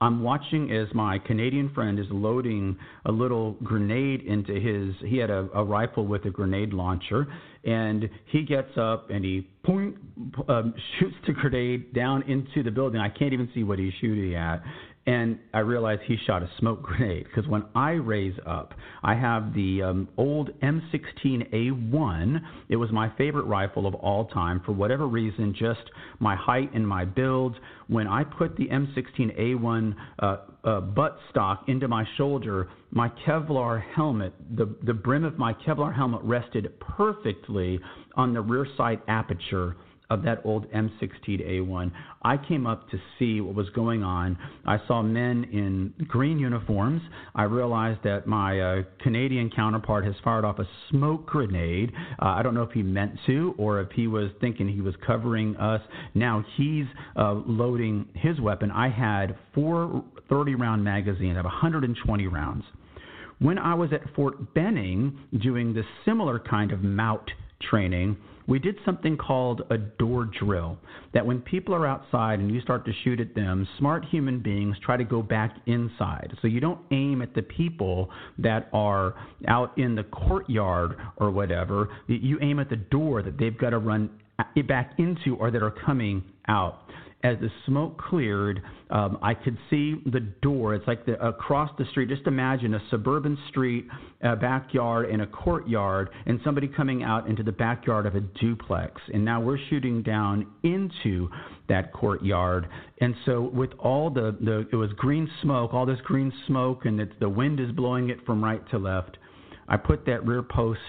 I'm 0.00 0.22
watching 0.22 0.70
as 0.70 0.86
my 0.94 1.18
Canadian 1.18 1.70
friend 1.74 1.98
is 1.98 2.06
loading 2.10 2.76
a 3.04 3.12
little 3.12 3.52
grenade 3.64 4.22
into 4.22 4.54
his. 4.54 4.94
He 5.08 5.18
had 5.18 5.30
a, 5.30 5.48
a 5.54 5.64
rifle 5.64 6.06
with 6.06 6.24
a 6.24 6.30
grenade 6.30 6.72
launcher, 6.72 7.26
and 7.64 8.08
he 8.26 8.42
gets 8.42 8.76
up 8.76 9.10
and 9.10 9.24
he 9.24 9.48
point, 9.64 9.96
um, 10.48 10.72
shoots 10.98 11.16
the 11.26 11.32
grenade 11.32 11.92
down 11.94 12.22
into 12.22 12.62
the 12.62 12.70
building. 12.70 13.00
I 13.00 13.08
can't 13.08 13.32
even 13.32 13.48
see 13.54 13.64
what 13.64 13.78
he's 13.78 13.92
shooting 14.00 14.34
at, 14.36 14.62
and 15.08 15.38
I 15.54 15.60
realized 15.60 16.02
he 16.04 16.18
shot 16.26 16.42
a 16.42 16.50
smoke 16.58 16.82
grenade 16.84 17.24
because 17.24 17.48
when 17.48 17.64
I 17.74 17.92
raise 17.92 18.38
up, 18.46 18.74
I 19.02 19.14
have 19.14 19.54
the 19.54 19.82
um, 19.82 20.08
old 20.18 20.50
M16A1. 20.60 22.40
It 22.68 22.76
was 22.76 22.92
my 22.92 23.10
favorite 23.16 23.46
rifle 23.46 23.86
of 23.86 23.94
all 23.94 24.26
time 24.26 24.60
for 24.66 24.72
whatever 24.72 25.08
reason, 25.08 25.54
just 25.58 25.80
my 26.18 26.36
height 26.36 26.74
and 26.74 26.86
my 26.86 27.06
build. 27.06 27.56
When 27.86 28.06
I 28.06 28.22
put 28.22 28.54
the 28.58 28.66
M16A1 28.66 29.94
uh, 30.18 30.36
uh, 30.62 30.80
butt 30.82 31.18
stock 31.30 31.64
into 31.68 31.88
my 31.88 32.04
shoulder, 32.18 32.68
my 32.90 33.10
Kevlar 33.26 33.82
helmet, 33.94 34.34
the, 34.56 34.76
the 34.82 34.92
brim 34.92 35.24
of 35.24 35.38
my 35.38 35.54
Kevlar 35.54 35.94
helmet 35.94 36.20
rested 36.22 36.78
perfectly 36.80 37.80
on 38.14 38.34
the 38.34 38.42
rear 38.42 38.66
sight 38.76 39.00
aperture 39.08 39.74
of 40.10 40.22
that 40.22 40.40
old 40.44 40.70
M16A1. 40.72 41.92
I 42.22 42.36
came 42.36 42.66
up 42.66 42.88
to 42.90 42.98
see 43.18 43.40
what 43.40 43.54
was 43.54 43.68
going 43.70 44.02
on. 44.02 44.38
I 44.66 44.78
saw 44.86 45.02
men 45.02 45.44
in 45.52 45.92
green 46.06 46.38
uniforms. 46.38 47.02
I 47.34 47.44
realized 47.44 48.00
that 48.04 48.26
my 48.26 48.60
uh, 48.60 48.82
Canadian 49.02 49.50
counterpart 49.50 50.04
has 50.04 50.14
fired 50.24 50.44
off 50.44 50.58
a 50.58 50.68
smoke 50.90 51.26
grenade. 51.26 51.92
Uh, 52.20 52.26
I 52.26 52.42
don't 52.42 52.54
know 52.54 52.62
if 52.62 52.72
he 52.72 52.82
meant 52.82 53.12
to 53.26 53.54
or 53.58 53.80
if 53.80 53.90
he 53.92 54.06
was 54.06 54.30
thinking 54.40 54.68
he 54.68 54.80
was 54.80 54.94
covering 55.06 55.56
us. 55.56 55.82
Now 56.14 56.44
he's 56.56 56.86
uh, 57.16 57.34
loading 57.46 58.06
his 58.14 58.40
weapon. 58.40 58.70
I 58.70 58.88
had 58.88 59.36
four 59.54 60.04
30 60.28 60.54
round 60.54 60.84
magazines, 60.84 61.32
I 61.32 61.36
have 61.36 61.44
120 61.44 62.26
rounds. 62.26 62.64
When 63.38 63.58
I 63.58 63.74
was 63.74 63.92
at 63.92 64.00
Fort 64.14 64.52
Benning 64.54 65.18
doing 65.40 65.72
the 65.72 65.82
similar 66.04 66.38
kind 66.38 66.72
of 66.72 66.82
MOUT 66.82 67.30
training, 67.70 68.16
we 68.48 68.58
did 68.58 68.76
something 68.84 69.16
called 69.16 69.62
a 69.70 69.76
door 69.76 70.24
drill. 70.40 70.78
That 71.14 71.24
when 71.24 71.40
people 71.40 71.74
are 71.74 71.86
outside 71.86 72.40
and 72.40 72.50
you 72.50 72.60
start 72.62 72.84
to 72.86 72.92
shoot 73.04 73.20
at 73.20 73.34
them, 73.34 73.68
smart 73.78 74.04
human 74.06 74.40
beings 74.40 74.76
try 74.84 74.96
to 74.96 75.04
go 75.04 75.22
back 75.22 75.54
inside. 75.66 76.34
So 76.40 76.48
you 76.48 76.58
don't 76.58 76.80
aim 76.90 77.22
at 77.22 77.34
the 77.34 77.42
people 77.42 78.10
that 78.38 78.68
are 78.72 79.14
out 79.46 79.76
in 79.78 79.94
the 79.94 80.04
courtyard 80.04 80.96
or 81.18 81.30
whatever. 81.30 81.90
You 82.06 82.38
aim 82.40 82.58
at 82.58 82.70
the 82.70 82.76
door 82.76 83.22
that 83.22 83.38
they've 83.38 83.56
got 83.56 83.70
to 83.70 83.78
run 83.78 84.10
uh, 84.38 84.44
back 84.66 84.94
into 84.98 85.36
or 85.36 85.50
that 85.50 85.62
are 85.62 85.70
coming 85.70 86.24
out. 86.48 86.80
As 87.24 87.36
the 87.40 87.50
smoke 87.66 87.98
cleared, 87.98 88.62
um, 88.90 89.18
I 89.22 89.34
could 89.34 89.58
see 89.70 89.96
the 90.06 90.20
door. 90.20 90.74
It's 90.74 90.86
like 90.86 91.04
the, 91.04 91.20
across 91.24 91.68
the 91.76 91.84
street. 91.90 92.08
Just 92.08 92.28
imagine 92.28 92.74
a 92.74 92.82
suburban 92.90 93.36
street, 93.48 93.86
a 94.22 94.36
backyard, 94.36 95.10
and 95.10 95.22
a 95.22 95.26
courtyard, 95.26 96.10
and 96.26 96.38
somebody 96.44 96.68
coming 96.68 97.02
out 97.02 97.28
into 97.28 97.42
the 97.42 97.50
backyard 97.50 98.06
of 98.06 98.14
a 98.14 98.20
duplex. 98.20 99.00
And 99.12 99.24
now 99.24 99.40
we're 99.40 99.58
shooting 99.68 100.02
down 100.02 100.46
into 100.62 101.28
that 101.68 101.92
courtyard. 101.92 102.68
And 103.00 103.16
so 103.26 103.50
with 103.52 103.70
all 103.80 104.10
the, 104.10 104.36
the 104.40 104.68
it 104.72 104.76
was 104.76 104.90
green 104.92 105.28
smoke, 105.42 105.74
all 105.74 105.86
this 105.86 106.00
green 106.04 106.32
smoke, 106.46 106.84
and 106.84 107.00
it's, 107.00 107.12
the 107.18 107.28
wind 107.28 107.58
is 107.58 107.72
blowing 107.72 108.10
it 108.10 108.24
from 108.24 108.44
right 108.44 108.62
to 108.70 108.78
left. 108.78 109.18
I 109.68 109.76
put 109.76 110.06
that 110.06 110.24
rear 110.24 110.42
post 110.42 110.80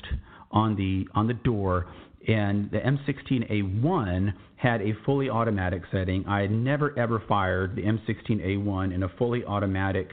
on 0.52 0.76
the 0.76 1.08
on 1.14 1.28
the 1.28 1.34
door 1.34 1.88
and 2.28 2.70
the 2.72 2.80
M16A1 2.80 4.34
had 4.56 4.82
a 4.82 4.94
fully 5.06 5.30
automatic 5.30 5.84
setting. 5.92 6.26
I 6.28 6.42
had 6.42 6.52
never 6.52 6.98
ever 7.00 7.24
fired 7.28 7.76
the 7.76 7.84
M16A1 7.84 8.94
in 8.94 9.04
a 9.04 9.10
fully 9.18 9.44
automatic 9.46 10.10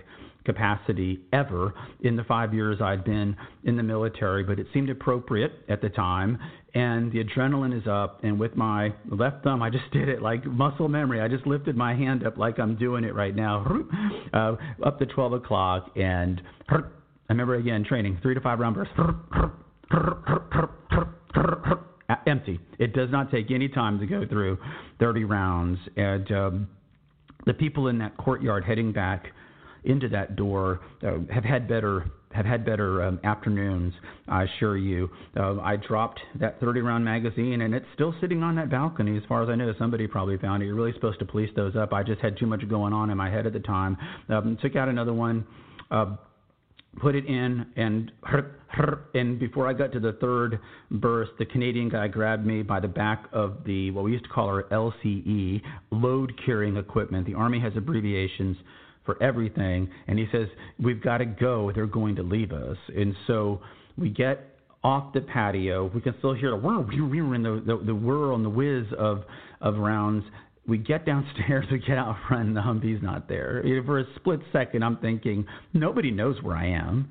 capacity 0.47 1.21
ever 1.33 1.75
in 2.01 2.17
the 2.17 2.25
five 2.25 2.55
years 2.55 2.81
I'd 2.81 3.05
been 3.05 3.37
in 3.65 3.77
the 3.77 3.83
military, 3.83 4.45
but 4.45 4.59
it 4.59 4.67
seemed 4.73 4.89
appropriate 4.89 5.53
at 5.69 5.83
the 5.83 5.91
time. 5.91 6.39
And 6.75 7.11
the 7.11 7.25
adrenaline 7.25 7.77
is 7.77 7.87
up, 7.89 8.21
and 8.23 8.39
with 8.39 8.55
my 8.55 8.95
left 9.11 9.43
thumb, 9.43 9.63
I 9.63 9.71
just 9.71 9.85
did 9.93 10.09
it 10.09 10.23
like 10.23 10.45
muscle 10.47 10.89
memory. 10.89 11.21
I 11.21 11.29
just 11.29 11.47
lifted 11.47 11.77
my 11.77 11.95
hand 11.95 12.25
up 12.25 12.39
like 12.39 12.59
I'm 12.59 12.77
doing 12.77 13.05
it 13.05 13.15
right 13.15 13.35
now, 13.35 13.67
uh, 14.33 14.57
up 14.85 14.99
to 15.01 15.07
12 15.07 15.33
o'clock, 15.35 15.91
and 15.97 16.41
I 16.69 16.79
remember 17.29 17.57
again 17.57 17.85
training 17.85 18.21
three 18.23 18.35
to 18.35 18.41
five 18.41 18.61
round 18.61 18.77
bursts 18.77 18.95
empty. 22.27 22.61
It 22.79 22.93
does 22.93 23.11
not 23.11 23.31
take 23.31 23.51
any 23.51 23.69
time 23.69 23.99
to 23.99 24.07
go 24.07 24.27
through 24.27 24.59
30 25.01 25.25
rounds. 25.25 25.79
And 25.97 26.31
um, 26.33 26.69
the 27.47 27.55
people 27.55 27.89
in 27.89 27.99
that 27.99 28.17
courtyard 28.17 28.65
heading 28.65 28.93
back 28.93 29.27
into 29.85 30.09
that 30.09 30.37
door 30.37 30.81
uh, 31.03 31.19
have 31.33 31.45
had 31.45 31.69
better 31.69 32.11
have 32.33 32.45
had 32.45 32.67
better 32.67 33.03
um, 33.03 33.19
afternoons, 33.25 33.95
I 34.29 34.43
assure 34.43 34.77
you. 34.77 35.09
Uh, 35.35 35.59
I 35.61 35.77
dropped 35.77 36.21
that 36.39 36.61
30 36.61 36.83
round 36.83 37.03
magazine 37.03 37.63
and 37.63 37.75
it's 37.75 37.87
still 37.95 38.15
sitting 38.21 38.43
on 38.43 38.57
that 38.57 38.69
balcony 38.69 39.17
as 39.17 39.23
far 39.27 39.43
as 39.43 39.49
I 39.49 39.55
know. 39.55 39.73
Somebody 39.79 40.07
probably 40.07 40.37
found 40.37 40.63
it. 40.63 40.67
You're 40.67 40.75
really 40.75 40.93
supposed 40.93 41.19
to 41.21 41.25
police 41.25 41.49
those 41.57 41.77
up. 41.77 41.95
I 41.95 42.03
just 42.03 42.21
had 42.21 42.37
too 42.37 42.47
much 42.47 42.69
going 42.69 42.93
on 42.93 43.09
in 43.09 43.17
my 43.17 43.31
head 43.31 43.47
at 43.47 43.55
the 43.55 43.61
time. 43.61 43.97
Um, 44.29 44.59
took 44.61 44.77
out 44.77 44.89
another 44.89 45.15
one. 45.15 45.47
Uh, 45.91 46.17
put 47.01 47.15
it 47.15 47.27
in, 47.27 47.67
and 47.77 48.13
and 49.15 49.39
before 49.39 49.69
I 49.69 49.73
got 49.73 49.93
to 49.93 50.01
the 50.01 50.13
third 50.15 50.59
burst, 50.91 51.33
the 51.39 51.47
Canadian 51.47 51.89
guy 51.89 52.09
grabbed 52.09 52.47
me 52.47 52.63
by 52.63 52.81
the 52.81 52.89
back 52.89 53.27
of 53.33 53.59
the 53.65 53.91
what 53.91 54.05
we 54.05 54.13
used 54.13 54.25
to 54.25 54.31
call 54.31 54.49
our 54.49 54.65
LCE, 54.65 55.63
load 55.91 56.33
carrying 56.45 56.77
equipment. 56.77 57.27
The 57.27 57.35
Army 57.35 57.61
has 57.61 57.73
abbreviations 57.77 58.57
for 59.05 59.23
everything, 59.23 59.89
and 60.09 60.19
he 60.19 60.27
says 60.33 60.49
we've 60.83 61.03
got 61.03 61.19
to 61.19 61.27
go. 61.27 61.71
They're 61.75 61.87
going 61.87 62.17
to 62.17 62.23
leave 62.23 62.53
us, 62.53 62.77
and 62.95 63.15
so 63.27 63.61
we 63.97 64.11
get 64.11 64.57
off 64.85 65.13
the 65.13 65.21
patio. 65.21 65.91
We 65.95 66.01
can 66.01 66.15
still 66.19 66.35
hear 66.35 66.51
the 66.51 66.57
whir, 66.57 66.81
whir, 66.81 67.35
and 67.35 67.45
the, 67.45 67.63
the 67.67 67.85
the 67.87 67.95
whir 67.95 68.33
and 68.33 68.45
the 68.45 68.51
whiz 68.51 68.87
of 68.99 69.25
of 69.61 69.77
rounds 69.77 70.25
we 70.69 70.79
get 70.79 71.07
downstairs, 71.07 71.67
we 71.73 71.79
get 71.79 71.99
out 71.99 72.17
front, 72.29 72.49
and 72.49 72.57
the 72.57 72.61
Humvee's 72.61 73.03
not 73.03 73.29
there. 73.29 73.63
For 73.85 74.01
a 74.01 74.05
split 74.17 74.41
second, 74.53 74.83
I'm 74.83 74.97
thinking 74.99 75.47
nobody 75.73 76.11
knows 76.11 76.43
where 76.43 76.57
I 76.57 76.69
am. 76.69 77.09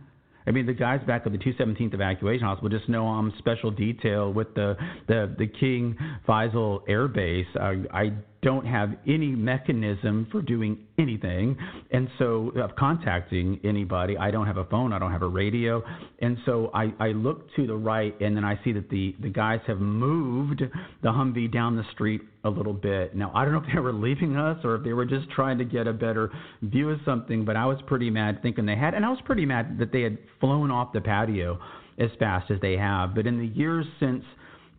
I 0.47 0.51
mean, 0.51 0.67
the 0.67 0.73
guys 0.73 1.01
back 1.07 1.23
at 1.25 1.31
the 1.31 1.39
217th 1.39 1.93
Evacuation 1.95 2.45
Hospital 2.45 2.77
just 2.77 2.87
know 2.87 3.07
I'm 3.07 3.33
special 3.39 3.71
detail 3.71 4.31
with 4.31 4.53
the 4.53 4.77
the, 5.07 5.33
the 5.37 5.47
King 5.47 5.97
Faisal 6.27 6.81
Air 6.87 7.07
Base. 7.07 7.47
I, 7.59 7.83
I 7.91 8.13
don't 8.45 8.67
have 8.67 8.91
any 9.07 9.29
mechanism 9.29 10.27
for 10.31 10.39
doing 10.39 10.77
anything, 10.99 11.57
and 11.89 12.07
so 12.19 12.51
of 12.57 12.75
contacting 12.75 13.59
anybody. 13.63 14.15
I 14.19 14.29
don't 14.29 14.45
have 14.45 14.57
a 14.57 14.65
phone. 14.65 14.93
I 14.93 14.99
don't 14.99 15.11
have 15.11 15.23
a 15.23 15.27
radio, 15.27 15.83
and 16.19 16.37
so 16.45 16.69
I, 16.71 16.93
I 16.99 17.07
look 17.07 17.47
to 17.55 17.65
the 17.65 17.75
right, 17.75 18.13
and 18.21 18.37
then 18.37 18.45
I 18.45 18.59
see 18.63 18.71
that 18.73 18.87
the 18.91 19.15
the 19.19 19.29
guys 19.29 19.61
have 19.65 19.79
moved 19.79 20.61
the 21.01 21.09
Humvee 21.09 21.51
down 21.51 21.75
the 21.75 21.85
street 21.93 22.21
a 22.43 22.49
little 22.49 22.73
bit. 22.73 23.15
Now 23.15 23.31
I 23.33 23.45
don't 23.45 23.53
know 23.55 23.63
if 23.67 23.73
they 23.73 23.79
were 23.79 23.91
leaving 23.91 24.37
us 24.37 24.63
or 24.63 24.75
if 24.75 24.83
they 24.83 24.93
were 24.93 25.05
just 25.05 25.27
trying 25.31 25.57
to 25.57 25.65
get 25.65 25.87
a 25.87 25.93
better 25.93 26.31
view 26.61 26.91
of 26.91 26.99
something, 27.03 27.45
but 27.45 27.57
I 27.57 27.65
was 27.65 27.79
pretty 27.87 28.11
mad 28.11 28.43
thinking 28.43 28.67
they 28.67 28.75
had, 28.75 28.93
and 28.93 29.03
I 29.03 29.09
was 29.09 29.19
pretty 29.25 29.47
mad 29.47 29.79
that 29.79 29.91
they 29.91 30.03
had 30.03 30.19
flown 30.39 30.69
off 30.69 30.93
the 30.93 31.01
patio 31.01 31.59
as 31.97 32.11
fast 32.19 32.51
as 32.51 32.61
they 32.61 32.77
have. 32.77 33.15
But 33.15 33.25
in 33.25 33.39
the 33.39 33.47
years 33.47 33.87
since 33.99 34.23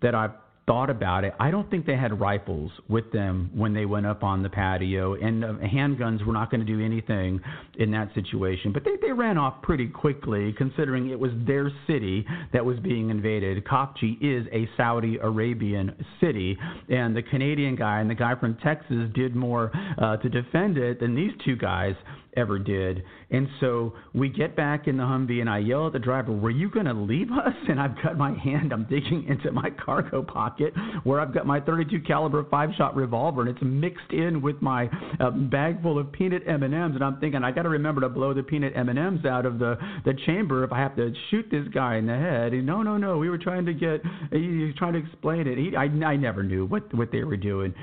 that 0.03 0.15
I've 0.15 0.31
thought 0.67 0.91
about 0.91 1.25
it, 1.25 1.33
I 1.39 1.51
don't 1.51 1.71
think 1.71 1.87
they 1.87 1.97
had 1.97 2.19
rifles 2.21 2.73
with 2.89 3.11
them 3.13 3.51
when 3.55 3.73
they 3.73 3.87
went 3.87 4.07
up 4.07 4.25
on 4.25 4.43
the 4.43 4.49
patio, 4.49 5.15
and 5.15 5.45
uh, 5.45 5.53
handguns 5.63 6.25
were 6.27 6.33
not 6.33 6.51
going 6.51 6.61
to 6.61 6.67
do 6.67 6.85
anything 6.85 7.41
in 7.79 7.91
that 7.93 8.13
situation. 8.15 8.73
But 8.73 8.85
they, 8.85 8.97
they 9.01 9.13
ran 9.13 9.39
off 9.39 9.63
pretty 9.63 9.87
quickly, 9.87 10.53
considering 10.59 11.11
it 11.11 11.19
was 11.19 11.31
their 11.47 11.71
city 11.87 12.27
that 12.53 12.65
was 12.65 12.79
being 12.81 13.11
invaded. 13.11 13.65
Khafji 13.65 14.17
is 14.21 14.47
a 14.53 14.69
Saudi 14.77 15.19
Arabian 15.19 15.95
city, 16.21 16.59
and 16.89 17.17
the 17.17 17.23
Canadian 17.23 17.77
guy 17.77 18.01
and 18.01 18.11
the 18.11 18.15
guy 18.15 18.35
from 18.35 18.57
Texas 18.65 19.09
did 19.15 19.37
more 19.37 19.71
uh, 20.03 20.17
to 20.17 20.29
defend 20.29 20.79
it 20.79 21.01
than 21.01 21.15
these 21.15 21.33
two 21.45 21.57
guys 21.57 21.95
ever 22.37 22.59
did. 22.59 23.03
And 23.31 23.49
so 23.61 23.95
we 24.15 24.29
get 24.29 24.55
back 24.55 24.87
in 24.87 24.97
the 24.97 25.03
Humvee, 25.03 25.41
and 25.41 25.51
I 25.51 25.59
yell 25.59 25.87
at 25.87 25.93
the 25.93 25.99
driver, 25.99 26.33
"Were 26.33 26.51
you 26.51 26.71
going 26.71 26.87
to 26.87 26.95
leave 26.95 27.31
us?" 27.33 27.55
And 27.69 27.81
I've 27.81 28.01
got 28.03 28.17
my 28.17 28.33
hand, 28.33 28.73
I'm 28.73 28.85
digging 28.85 29.25
into 29.29 29.51
my 29.53 29.71
cargo 29.71 30.23
pocket 30.23 30.73
where 31.05 31.21
I've 31.21 31.35
got 31.35 31.47
my 31.47 31.61
32 31.61 32.01
caliber 32.01 32.45
five-shot 32.51 32.95
revolver, 32.95 33.43
and 33.43 33.51
it's 33.51 33.63
mixed 33.63 34.13
in 34.13 34.41
with 34.41 34.61
my 34.63 34.89
uh, 35.21 35.31
bag 35.31 35.83
full 35.83 35.99
of 35.99 36.13
peanut 36.13 36.43
M&Ms. 36.47 36.71
And 36.73 37.03
I'm 37.03 37.19
thinking, 37.19 37.43
I 37.43 37.51
got 37.51 37.63
to 37.63 37.69
remember 37.69 38.01
to 38.03 38.09
blow 38.09 38.33
the 38.35 38.43
peanut 38.43 38.73
M&Ms 38.77 39.25
out 39.25 39.47
of 39.47 39.59
the 39.59 39.77
the 40.05 40.15
chamber 40.27 40.65
if 40.65 40.73
I 40.73 40.79
have 40.79 40.97
to 40.97 41.13
shoot 41.31 41.47
this 41.51 41.67
guy 41.73 41.97
in 41.97 42.07
the 42.07 42.17
head. 42.17 42.53
And 42.53 42.67
no, 42.67 42.83
no, 42.83 42.97
no, 42.97 43.19
we 43.19 43.29
were 43.29 43.39
trying 43.39 43.67
to 43.67 43.73
get, 43.75 44.01
he 44.33 44.65
was 44.65 44.75
trying 44.77 44.93
to 44.95 44.99
explain 44.99 45.47
it. 45.47 45.59
He, 45.59 45.77
I, 45.77 45.85
I 45.85 46.17
never 46.17 46.43
knew 46.43 46.67
what 46.67 46.93
what 46.95 47.11
they 47.13 47.25
were 47.25 47.37
doing. 47.37 47.75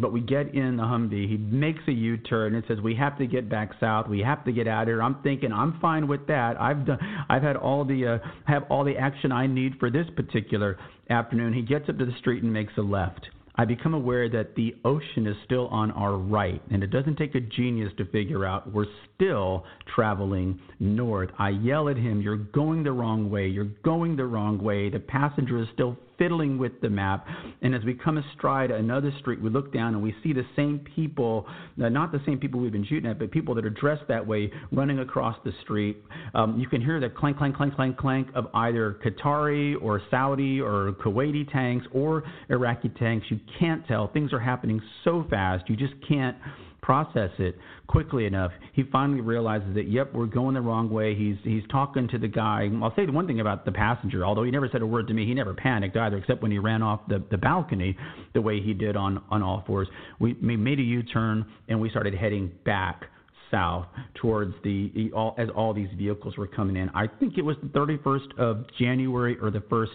But 0.00 0.12
we 0.12 0.20
get 0.20 0.54
in 0.54 0.76
the 0.76 0.82
Humvee. 0.82 1.28
He 1.28 1.36
makes 1.36 1.80
a 1.86 1.92
U-turn 1.92 2.54
and 2.54 2.64
says, 2.66 2.80
"We 2.80 2.94
have 2.94 3.18
to 3.18 3.26
get 3.26 3.48
back 3.48 3.72
south. 3.78 4.08
We 4.08 4.20
have 4.20 4.44
to 4.44 4.52
get 4.52 4.66
out 4.66 4.82
of 4.82 4.88
here." 4.88 5.02
I'm 5.02 5.16
thinking, 5.22 5.52
I'm 5.52 5.78
fine 5.80 6.08
with 6.08 6.26
that. 6.28 6.60
I've 6.60 6.86
done. 6.86 6.98
I've 7.28 7.42
had 7.42 7.56
all 7.56 7.84
the 7.84 8.06
uh, 8.06 8.18
have 8.46 8.64
all 8.70 8.84
the 8.84 8.96
action 8.96 9.32
I 9.32 9.46
need 9.46 9.78
for 9.78 9.90
this 9.90 10.06
particular 10.16 10.78
afternoon. 11.10 11.52
He 11.52 11.62
gets 11.62 11.88
up 11.88 11.98
to 11.98 12.06
the 12.06 12.16
street 12.18 12.42
and 12.42 12.52
makes 12.52 12.72
a 12.78 12.82
left. 12.82 13.28
I 13.56 13.66
become 13.66 13.92
aware 13.92 14.28
that 14.30 14.54
the 14.54 14.74
ocean 14.86 15.26
is 15.26 15.36
still 15.44 15.66
on 15.68 15.90
our 15.90 16.16
right, 16.16 16.62
and 16.70 16.82
it 16.82 16.86
doesn't 16.86 17.16
take 17.16 17.34
a 17.34 17.40
genius 17.40 17.92
to 17.98 18.06
figure 18.06 18.46
out 18.46 18.72
we're 18.72 18.86
still 19.14 19.64
traveling 19.94 20.58
north. 20.78 21.28
I 21.38 21.50
yell 21.50 21.90
at 21.90 21.98
him, 21.98 22.22
You're 22.22 22.36
going 22.36 22.84
the 22.84 22.92
wrong 22.92 23.28
way. 23.28 23.48
You're 23.48 23.72
going 23.84 24.16
the 24.16 24.24
wrong 24.24 24.62
way. 24.62 24.88
The 24.88 25.00
passenger 25.00 25.58
is 25.58 25.68
still 25.74 25.98
fiddling 26.20 26.58
with 26.58 26.78
the 26.82 26.90
map. 26.90 27.26
And 27.62 27.74
as 27.74 27.82
we 27.82 27.94
come 27.94 28.18
astride 28.18 28.70
another 28.70 29.10
street, 29.20 29.40
we 29.40 29.48
look 29.48 29.72
down 29.72 29.94
and 29.94 30.02
we 30.02 30.14
see 30.22 30.34
the 30.34 30.44
same 30.54 30.86
people, 30.94 31.46
uh, 31.82 31.88
not 31.88 32.12
the 32.12 32.20
same 32.26 32.38
people 32.38 32.60
we've 32.60 32.70
been 32.70 32.86
shooting 32.86 33.10
at, 33.10 33.18
but 33.18 33.30
people 33.30 33.54
that 33.54 33.64
are 33.64 33.70
dressed 33.70 34.06
that 34.08 34.24
way 34.24 34.52
running 34.70 34.98
across 34.98 35.36
the 35.44 35.52
street. 35.62 35.96
Um, 36.34 36.58
you 36.60 36.68
can 36.68 36.82
hear 36.82 37.00
the 37.00 37.08
clank, 37.08 37.38
clank, 37.38 37.56
clank, 37.56 37.74
clank, 37.74 37.96
clank 37.96 38.28
of 38.34 38.48
either 38.52 38.98
Qatari 39.02 39.74
or 39.80 40.02
Saudi 40.10 40.60
or 40.60 40.92
Kuwaiti 41.02 41.50
tanks 41.50 41.86
or 41.90 42.22
Iraqi 42.50 42.90
tanks. 42.90 43.26
You 43.30 43.40
can't 43.58 43.86
tell. 43.86 44.08
Things 44.12 44.34
are 44.34 44.40
happening 44.40 44.80
so 45.04 45.24
fast, 45.30 45.70
you 45.70 45.76
just 45.76 45.94
can't 46.06 46.36
process 46.82 47.30
it 47.38 47.56
quickly 47.86 48.26
enough, 48.26 48.52
he 48.72 48.84
finally 48.84 49.20
realizes 49.20 49.74
that 49.74 49.88
yep, 49.88 50.12
we're 50.12 50.26
going 50.26 50.54
the 50.54 50.60
wrong 50.60 50.90
way. 50.90 51.14
He's 51.14 51.36
he's 51.42 51.62
talking 51.70 52.08
to 52.08 52.18
the 52.18 52.28
guy. 52.28 52.68
I'll 52.82 52.94
say 52.94 53.06
the 53.06 53.12
one 53.12 53.26
thing 53.26 53.40
about 53.40 53.64
the 53.64 53.72
passenger, 53.72 54.24
although 54.24 54.44
he 54.44 54.50
never 54.50 54.68
said 54.70 54.82
a 54.82 54.86
word 54.86 55.08
to 55.08 55.14
me, 55.14 55.26
he 55.26 55.34
never 55.34 55.54
panicked 55.54 55.96
either, 55.96 56.16
except 56.16 56.42
when 56.42 56.50
he 56.50 56.58
ran 56.58 56.82
off 56.82 57.00
the, 57.08 57.22
the 57.30 57.38
balcony 57.38 57.96
the 58.34 58.40
way 58.40 58.60
he 58.60 58.72
did 58.72 58.96
on 58.96 59.22
on 59.30 59.42
all 59.42 59.64
fours. 59.66 59.88
We, 60.18 60.34
we 60.34 60.56
made 60.56 60.78
a 60.78 60.82
U-turn 60.82 61.46
and 61.68 61.80
we 61.80 61.90
started 61.90 62.14
heading 62.14 62.52
back 62.64 63.04
south 63.50 63.86
towards 64.14 64.54
the 64.62 65.10
all 65.14 65.34
as 65.38 65.48
all 65.54 65.74
these 65.74 65.88
vehicles 65.96 66.36
were 66.36 66.46
coming 66.46 66.76
in. 66.76 66.88
I 66.90 67.06
think 67.06 67.36
it 67.36 67.42
was 67.42 67.56
the 67.62 67.68
31st 67.68 68.38
of 68.38 68.64
January 68.78 69.36
or 69.40 69.50
the 69.50 69.60
1st 69.60 69.86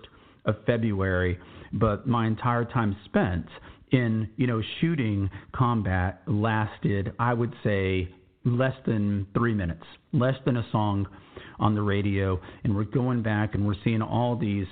of 0.46 0.56
February, 0.66 1.40
but 1.74 2.08
my 2.08 2.28
entire 2.28 2.66
time 2.66 2.96
spent 3.06 3.46
in 3.96 4.30
you 4.36 4.46
know 4.46 4.62
shooting 4.82 5.30
combat 5.54 6.22
lasted 6.28 7.14
I 7.18 7.34
would 7.34 7.54
say 7.64 8.10
less 8.44 8.76
than 8.86 9.26
three 9.34 9.56
minutes, 9.56 9.84
less 10.14 10.36
than 10.46 10.58
a 10.58 10.66
song 10.72 11.08
on 11.58 11.74
the 11.74 11.82
radio, 11.82 12.40
and 12.64 12.76
we're 12.76 12.84
going 12.84 13.24
back 13.24 13.56
and 13.56 13.66
we're 13.66 13.76
seeing 13.84 14.02
all 14.02 14.36
these 14.38 14.68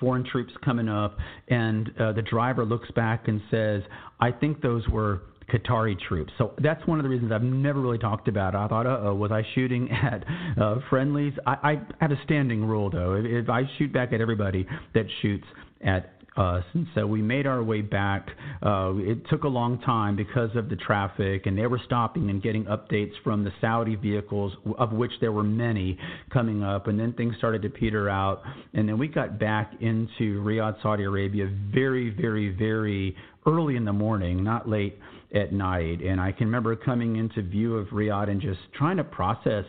foreign 0.00 0.24
troops 0.24 0.52
coming 0.64 0.88
up, 0.88 1.18
and 1.48 1.90
uh, 2.00 2.12
the 2.12 2.22
driver 2.22 2.64
looks 2.64 2.90
back 2.92 3.28
and 3.28 3.42
says, 3.50 3.82
"I 4.20 4.30
think 4.30 4.62
those 4.62 4.86
were." 4.88 5.22
Qatari 5.52 5.98
troops. 6.08 6.32
So 6.38 6.54
that's 6.62 6.86
one 6.86 6.98
of 6.98 7.02
the 7.02 7.10
reasons 7.10 7.30
I've 7.30 7.42
never 7.42 7.80
really 7.80 7.98
talked 7.98 8.26
about. 8.26 8.54
It. 8.54 8.58
I 8.58 8.68
thought, 8.68 8.86
uh 8.86 9.00
oh, 9.02 9.14
was 9.14 9.32
I 9.32 9.42
shooting 9.54 9.90
at 9.90 10.24
uh, 10.56 10.76
friendlies? 10.88 11.34
I, 11.44 11.52
I 11.52 11.82
have 12.00 12.12
a 12.12 12.18
standing 12.24 12.64
rule 12.64 12.88
though. 12.88 13.14
If, 13.14 13.26
if 13.26 13.50
I 13.50 13.64
shoot 13.76 13.92
back 13.92 14.12
at 14.14 14.20
everybody 14.20 14.66
that 14.94 15.04
shoots 15.20 15.44
at 15.84 16.21
And 16.36 16.86
so 16.94 17.06
we 17.06 17.22
made 17.22 17.46
our 17.46 17.62
way 17.62 17.82
back. 17.82 18.28
Uh, 18.62 18.94
it 18.96 19.28
took 19.28 19.44
a 19.44 19.48
long 19.48 19.80
time 19.80 20.16
because 20.16 20.50
of 20.56 20.68
the 20.68 20.76
traffic, 20.76 21.46
and 21.46 21.56
they 21.58 21.66
were 21.66 21.80
stopping 21.84 22.30
and 22.30 22.42
getting 22.42 22.64
updates 22.64 23.12
from 23.22 23.44
the 23.44 23.52
Saudi 23.60 23.96
vehicles, 23.96 24.52
of 24.78 24.92
which 24.92 25.12
there 25.20 25.32
were 25.32 25.42
many 25.42 25.98
coming 26.32 26.62
up. 26.62 26.86
And 26.86 26.98
then 26.98 27.12
things 27.12 27.34
started 27.38 27.62
to 27.62 27.70
peter 27.70 28.08
out. 28.08 28.42
And 28.74 28.88
then 28.88 28.98
we 28.98 29.08
got 29.08 29.38
back 29.38 29.72
into 29.80 30.42
Riyadh, 30.42 30.80
Saudi 30.82 31.04
Arabia, 31.04 31.50
very, 31.72 32.10
very, 32.10 32.50
very 32.50 33.16
early 33.46 33.76
in 33.76 33.84
the 33.84 33.92
morning, 33.92 34.42
not 34.42 34.68
late 34.68 34.98
at 35.34 35.52
night. 35.52 36.00
And 36.00 36.20
I 36.20 36.32
can 36.32 36.46
remember 36.46 36.76
coming 36.76 37.16
into 37.16 37.42
view 37.42 37.76
of 37.76 37.88
Riyadh 37.88 38.28
and 38.30 38.40
just 38.40 38.60
trying 38.76 38.96
to 38.98 39.04
process 39.04 39.64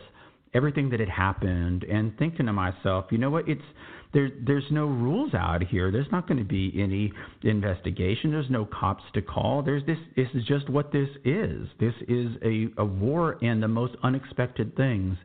everything 0.54 0.88
that 0.90 1.00
had 1.00 1.08
happened 1.08 1.84
and 1.84 2.16
thinking 2.18 2.46
to 2.46 2.52
myself, 2.52 3.06
you 3.10 3.18
know 3.18 3.30
what, 3.30 3.48
it's 3.48 3.60
there, 4.14 4.30
there's 4.46 4.64
no 4.70 4.86
rules 4.86 5.34
out 5.34 5.62
here. 5.62 5.90
There's 5.90 6.10
not 6.10 6.26
going 6.26 6.38
to 6.38 6.44
be 6.44 6.72
any 6.76 7.12
investigation. 7.42 8.30
There's 8.30 8.48
no 8.48 8.64
cops 8.64 9.02
to 9.14 9.20
call. 9.20 9.62
There's 9.62 9.84
this. 9.84 9.98
This 10.16 10.28
is 10.34 10.44
just 10.44 10.70
what 10.70 10.92
this 10.92 11.08
is. 11.24 11.66
This 11.80 11.94
is 12.08 12.28
a, 12.42 12.68
a 12.78 12.84
war, 12.84 13.38
and 13.42 13.62
the 13.62 13.68
most 13.68 13.96
unexpected 14.02 14.74
things 14.76 15.16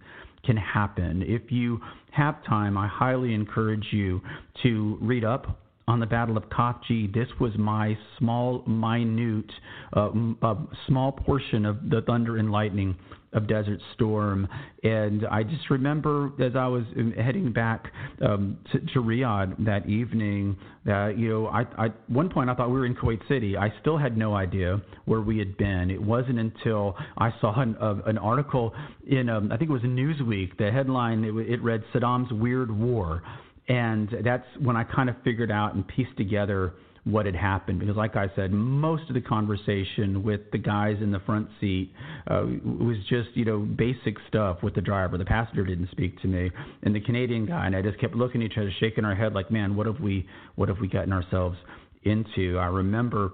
can 0.44 0.58
happen. 0.58 1.24
If 1.26 1.52
you 1.52 1.80
have 2.12 2.44
time, 2.46 2.78
I 2.78 2.88
highly 2.88 3.34
encourage 3.34 3.86
you 3.92 4.22
to 4.64 4.98
read 5.02 5.24
up 5.24 5.60
on 5.88 6.00
the 6.00 6.06
Battle 6.06 6.38
of 6.38 6.44
Khafji. 6.50 7.14
This 7.14 7.28
was 7.40 7.52
my 7.58 7.98
small, 8.18 8.64
minute, 8.68 9.52
uh, 9.96 10.10
uh, 10.42 10.56
small 10.88 11.12
portion 11.12 11.66
of 11.66 11.90
the 11.90 12.02
thunder 12.02 12.38
and 12.38 12.52
lightning 12.52 12.96
of 13.34 13.48
Desert 13.48 13.80
Storm. 13.94 14.48
And 14.84 15.26
I 15.28 15.44
just 15.44 15.70
remember 15.70 16.32
as 16.40 16.56
I 16.56 16.68
was 16.68 16.84
heading 17.16 17.52
back 17.52 17.92
um, 18.26 18.58
to, 18.72 18.80
to 18.80 19.00
Riyadh 19.02 19.66
that 19.66 19.88
evening 19.88 20.58
that, 20.86 21.18
you 21.18 21.30
know, 21.30 21.48
I, 21.48 21.66
I, 21.78 21.86
at 21.86 22.10
one 22.10 22.30
point 22.30 22.50
I 22.50 22.56
thought 22.56 22.70
we 22.70 22.80
were 22.80 22.86
in 22.86 22.96
Kuwait 22.96 23.28
City. 23.28 23.56
I 23.58 23.74
still 23.82 23.98
had 23.98 24.18
no 24.18 24.36
idea 24.36 24.82
where 25.06 25.22
we 25.22 25.38
had 25.38 25.58
been. 25.58 25.92
It 25.92 26.02
wasn't 26.02 26.40
until 26.40 26.96
I 27.18 27.32
saw 27.40 27.60
an, 27.62 27.76
uh, 27.80 27.96
an 28.06 28.18
article 28.18 28.74
in, 29.08 29.30
um, 29.30 29.52
I 29.52 29.58
think 29.58 29.70
it 29.70 29.74
was 29.74 29.84
Newsweek. 29.84 30.58
The 30.58 30.72
headline, 30.72 31.24
it, 31.24 31.36
it 31.36 31.62
read 31.64 31.84
Saddam's 31.94 32.32
Weird 32.32 32.72
War. 32.72 33.22
And 33.68 34.10
that's 34.24 34.46
when 34.60 34.76
I 34.76 34.84
kind 34.84 35.10
of 35.10 35.16
figured 35.24 35.52
out 35.52 35.76
and 35.76 35.88
pieced 35.88 36.18
together– 36.18 36.74
what 37.04 37.26
had 37.26 37.36
happened 37.36 37.80
because, 37.80 37.96
like 37.96 38.16
I 38.16 38.28
said, 38.36 38.52
most 38.52 39.04
of 39.10 39.14
the 39.14 39.22
conversation 39.22 40.24
with 40.24 40.42
the 40.52 40.58
guys 40.58 40.98
in 41.02 41.12
the 41.12 41.20
front 41.20 41.48
seat 41.60 41.92
uh, 42.28 42.46
was 42.64 42.98
just 43.10 43.30
you 43.34 43.46
know 43.46 43.60
basic 43.60 44.16
stuff 44.28 44.58
with 44.64 44.76
the 44.76 44.82
driver. 44.82 45.18
The 45.18 45.26
passenger 45.26 45.66
didn't 45.66 45.92
speak 45.92 46.22
to 46.22 46.28
me, 46.28 46.52
and 46.84 46.94
the 46.94 47.02
Canadian 47.02 47.46
guy 47.46 47.66
and 47.66 47.76
I 47.76 47.82
just 47.82 48.00
kept 48.00 48.16
looking 48.16 48.42
at 48.42 48.52
each 48.52 48.58
other, 48.58 48.72
shaking 48.80 49.06
our 49.06 49.16
head 49.16 49.34
like, 49.34 49.52
man, 49.52 49.76
what 49.76 49.86
have 49.86 50.00
we 50.00 50.28
what 50.56 50.70
have 50.70 50.80
we 50.80 50.88
gotten 50.88 51.14
ourselves 51.14 51.58
into? 52.04 52.58
I 52.58 52.68
remember 52.68 53.32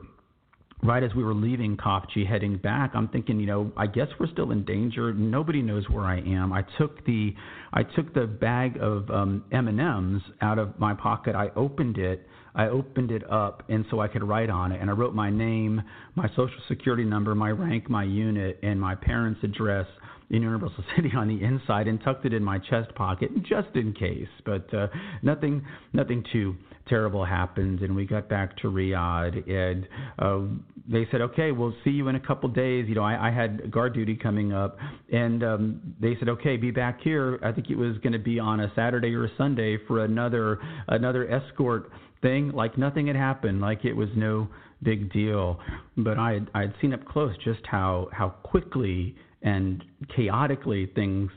right 0.83 1.03
as 1.03 1.13
we 1.15 1.23
were 1.23 1.33
leaving 1.33 1.77
Khafji 1.77 2.27
heading 2.27 2.57
back, 2.57 2.91
I'm 2.93 3.07
thinking, 3.07 3.39
you 3.39 3.45
know, 3.45 3.71
I 3.75 3.87
guess 3.87 4.07
we're 4.19 4.27
still 4.27 4.51
in 4.51 4.63
danger. 4.65 5.13
Nobody 5.13 5.61
knows 5.61 5.89
where 5.89 6.05
I 6.05 6.19
am. 6.19 6.53
I 6.53 6.63
took 6.77 7.03
the 7.05 7.33
I 7.73 7.83
took 7.83 8.13
the 8.13 8.25
bag 8.25 8.77
of 8.79 9.09
um, 9.09 9.43
M&Ms 9.51 10.21
out 10.41 10.59
of 10.59 10.79
my 10.79 10.93
pocket. 10.93 11.35
I 11.35 11.49
opened 11.55 11.97
it 11.97 12.27
I 12.55 12.67
opened 12.67 13.11
it 13.11 13.29
up 13.29 13.63
and 13.69 13.85
so 13.91 13.99
I 13.99 14.07
could 14.07 14.23
write 14.23 14.49
on 14.49 14.71
it. 14.71 14.81
And 14.81 14.89
I 14.89 14.93
wrote 14.93 15.13
my 15.13 15.29
name, 15.29 15.81
my 16.15 16.27
social 16.29 16.59
security 16.67 17.03
number, 17.03 17.35
my 17.35 17.51
rank, 17.51 17.89
my 17.89 18.03
unit, 18.03 18.59
and 18.63 18.79
my 18.79 18.95
parents' 18.95 19.41
address 19.43 19.87
in 20.29 20.41
Universal 20.41 20.83
City 20.95 21.11
on 21.15 21.27
the 21.27 21.43
inside 21.43 21.87
and 21.87 22.01
tucked 22.03 22.25
it 22.25 22.33
in 22.33 22.43
my 22.43 22.59
chest 22.59 22.93
pocket 22.95 23.29
just 23.43 23.75
in 23.75 23.93
case. 23.93 24.27
But 24.45 24.73
uh, 24.73 24.87
nothing, 25.21 25.65
nothing 25.93 26.23
too 26.31 26.55
terrible 26.87 27.25
happened. 27.25 27.81
And 27.81 27.95
we 27.95 28.05
got 28.05 28.29
back 28.29 28.57
to 28.57 28.67
Riyadh 28.67 29.49
and 29.49 29.87
uh, 30.19 30.41
they 30.89 31.07
said, 31.11 31.21
okay, 31.21 31.51
we'll 31.51 31.75
see 31.83 31.91
you 31.91 32.07
in 32.07 32.15
a 32.15 32.19
couple 32.19 32.49
days. 32.49 32.85
You 32.87 32.95
know, 32.95 33.03
I, 33.03 33.29
I 33.29 33.31
had 33.31 33.71
guard 33.71 33.93
duty 33.93 34.15
coming 34.15 34.53
up 34.53 34.77
and 35.11 35.43
um, 35.43 35.95
they 35.99 36.15
said, 36.19 36.29
okay, 36.29 36.57
be 36.57 36.71
back 36.71 37.01
here. 37.01 37.39
I 37.43 37.51
think 37.51 37.69
it 37.69 37.77
was 37.77 37.97
going 37.99 38.13
to 38.13 38.19
be 38.19 38.39
on 38.39 38.59
a 38.59 38.71
Saturday 38.75 39.13
or 39.13 39.25
a 39.25 39.31
Sunday 39.37 39.77
for 39.87 40.05
another 40.05 40.59
another 40.87 41.29
escort 41.29 41.91
thing 42.25 42.51
like 42.51 42.77
nothing 42.77 43.07
had 43.07 43.15
happened, 43.15 43.61
like 43.61 43.85
it 43.85 43.93
was 43.93 44.09
no 44.15 44.47
big 44.81 45.13
deal. 45.13 45.59
But 45.95 46.17
I 46.17 46.33
had, 46.33 46.49
I 46.55 46.61
had 46.61 46.73
seen 46.81 46.93
up 46.93 47.05
close 47.05 47.35
just 47.43 47.61
how 47.65 48.09
how 48.11 48.29
quickly 48.29 49.15
and 49.43 49.83
chaotically 50.15 50.91
things 50.95 51.29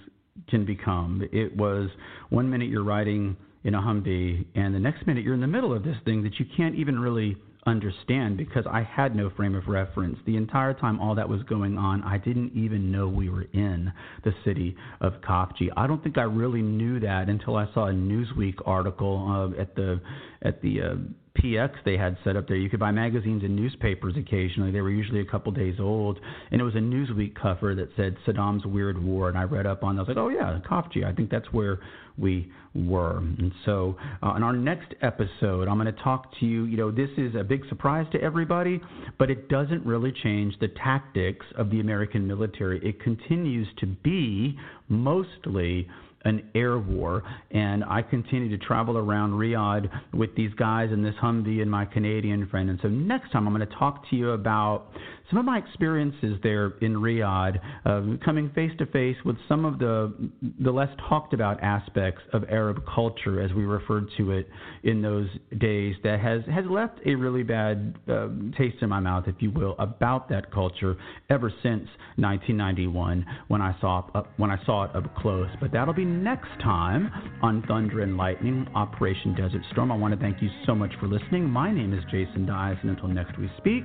can 0.48 0.64
become. 0.64 1.22
It 1.30 1.54
was 1.54 1.90
one 2.30 2.48
minute 2.48 2.70
you're 2.70 2.84
riding 2.84 3.36
in 3.64 3.74
a 3.74 3.80
Humvee, 3.80 4.46
and 4.54 4.74
the 4.74 4.78
next 4.78 5.06
minute 5.06 5.24
you're 5.24 5.34
in 5.34 5.40
the 5.40 5.46
middle 5.46 5.74
of 5.74 5.82
this 5.84 5.96
thing 6.04 6.22
that 6.22 6.38
you 6.38 6.46
can't 6.56 6.74
even 6.74 6.98
really 6.98 7.36
understand 7.68 8.36
because 8.36 8.64
I 8.70 8.82
had 8.82 9.14
no 9.14 9.30
frame 9.30 9.54
of 9.54 9.68
reference. 9.68 10.18
The 10.26 10.36
entire 10.36 10.74
time 10.74 11.00
all 11.00 11.14
that 11.14 11.28
was 11.28 11.42
going 11.44 11.78
on, 11.78 12.02
I 12.02 12.18
didn't 12.18 12.52
even 12.54 12.90
know 12.90 13.08
we 13.08 13.28
were 13.28 13.46
in 13.52 13.92
the 14.24 14.32
city 14.44 14.76
of 15.00 15.14
Khafji. 15.20 15.68
I 15.76 15.86
don't 15.86 16.02
think 16.02 16.18
I 16.18 16.22
really 16.22 16.62
knew 16.62 16.98
that 17.00 17.28
until 17.28 17.56
I 17.56 17.72
saw 17.74 17.88
a 17.88 17.92
Newsweek 17.92 18.56
article 18.66 19.54
uh, 19.56 19.60
at 19.60 19.74
the 19.76 20.00
at 20.42 20.60
the 20.62 20.80
uh, 20.80 20.94
PX 21.42 21.70
they 21.84 21.96
had 21.96 22.16
set 22.24 22.36
up 22.36 22.48
there. 22.48 22.56
You 22.56 22.68
could 22.68 22.80
buy 22.80 22.90
magazines 22.90 23.42
and 23.42 23.54
newspapers 23.54 24.14
occasionally. 24.16 24.70
They 24.70 24.80
were 24.80 24.90
usually 24.90 25.20
a 25.20 25.24
couple 25.24 25.52
days 25.52 25.76
old, 25.78 26.18
and 26.50 26.60
it 26.60 26.64
was 26.64 26.74
a 26.74 26.78
Newsweek 26.78 27.34
cover 27.40 27.74
that 27.74 27.88
said 27.96 28.16
Saddam's 28.26 28.66
Weird 28.66 29.02
War. 29.02 29.28
And 29.28 29.38
I 29.38 29.44
read 29.44 29.66
up 29.66 29.84
on. 29.84 29.96
That. 29.96 30.00
I 30.00 30.02
was 30.02 30.08
like, 30.08 30.16
oh 30.18 30.28
yeah, 30.28 30.58
Khafji. 30.68 31.04
I 31.04 31.12
think 31.14 31.30
that's 31.30 31.52
where 31.52 31.80
we 32.16 32.50
were. 32.74 33.18
And 33.18 33.52
so, 33.64 33.96
uh, 34.22 34.34
in 34.34 34.42
our 34.42 34.52
next 34.52 34.94
episode, 35.02 35.68
I'm 35.68 35.78
going 35.78 35.86
to 35.92 36.02
talk 36.02 36.32
to 36.40 36.46
you. 36.46 36.64
You 36.64 36.76
know, 36.76 36.90
this 36.90 37.10
is 37.16 37.34
a 37.34 37.44
big 37.44 37.62
surprise 37.68 38.06
to 38.12 38.20
everybody, 38.20 38.80
but 39.18 39.30
it 39.30 39.48
doesn't 39.48 39.84
really 39.86 40.12
change 40.22 40.54
the 40.60 40.68
tactics 40.68 41.46
of 41.56 41.70
the 41.70 41.80
American 41.80 42.26
military. 42.26 42.80
It 42.86 43.02
continues 43.02 43.68
to 43.78 43.86
be 43.86 44.58
mostly 44.88 45.88
an 46.28 46.48
air 46.54 46.78
war. 46.78 47.22
And 47.50 47.84
I 47.84 48.02
continue 48.02 48.56
to 48.56 48.64
travel 48.64 48.96
around 48.96 49.32
Riyadh 49.32 49.88
with 50.14 50.34
these 50.36 50.52
guys 50.54 50.90
and 50.92 51.04
this 51.04 51.14
Humvee 51.22 51.62
and 51.62 51.70
my 51.70 51.84
Canadian 51.84 52.46
friend. 52.48 52.70
And 52.70 52.78
so 52.82 52.88
next 52.88 53.32
time 53.32 53.46
I'm 53.46 53.54
going 53.54 53.66
to 53.66 53.74
talk 53.76 54.08
to 54.10 54.16
you 54.16 54.30
about 54.30 54.88
some 55.30 55.38
of 55.38 55.44
my 55.44 55.58
experiences 55.58 56.38
there 56.42 56.72
in 56.80 56.94
Riyadh, 56.94 57.58
uh, 57.84 58.24
coming 58.24 58.50
face 58.54 58.72
to 58.78 58.86
face 58.86 59.16
with 59.24 59.36
some 59.48 59.64
of 59.64 59.78
the 59.78 60.12
the 60.60 60.70
less 60.70 60.88
talked 61.08 61.34
about 61.34 61.62
aspects 61.62 62.22
of 62.32 62.44
Arab 62.48 62.82
culture, 62.92 63.42
as 63.42 63.52
we 63.52 63.64
referred 63.64 64.06
to 64.16 64.32
it 64.32 64.48
in 64.84 65.02
those 65.02 65.28
days, 65.58 65.96
that 66.02 66.20
has 66.20 66.42
has 66.52 66.64
left 66.70 66.98
a 67.04 67.14
really 67.14 67.42
bad 67.42 67.98
uh, 68.08 68.28
taste 68.56 68.76
in 68.80 68.88
my 68.88 69.00
mouth, 69.00 69.24
if 69.26 69.36
you 69.40 69.50
will, 69.50 69.74
about 69.78 70.28
that 70.30 70.50
culture 70.50 70.96
ever 71.28 71.50
since 71.62 71.86
1991 72.16 73.24
when 73.48 73.60
I 73.60 73.78
saw 73.80 74.08
uh, 74.14 74.22
when 74.38 74.50
I 74.50 74.64
saw 74.64 74.84
it 74.84 74.96
up 74.96 75.14
close. 75.16 75.48
But 75.60 75.72
that'll 75.72 75.94
be 75.94 76.04
next 76.04 76.48
time 76.62 77.10
on 77.42 77.62
Thunder 77.68 78.00
and 78.00 78.16
Lightning, 78.16 78.66
Operation 78.74 79.34
Desert 79.34 79.62
Storm. 79.72 79.92
I 79.92 79.96
want 79.96 80.14
to 80.14 80.20
thank 80.20 80.40
you 80.40 80.48
so 80.66 80.74
much 80.74 80.92
for 80.98 81.06
listening. 81.06 81.44
My 81.48 81.72
name 81.72 81.92
is 81.92 82.02
Jason 82.10 82.46
Dyes, 82.46 82.76
and 82.80 82.90
until 82.90 83.08
next 83.08 83.38
we 83.38 83.50
speak. 83.58 83.84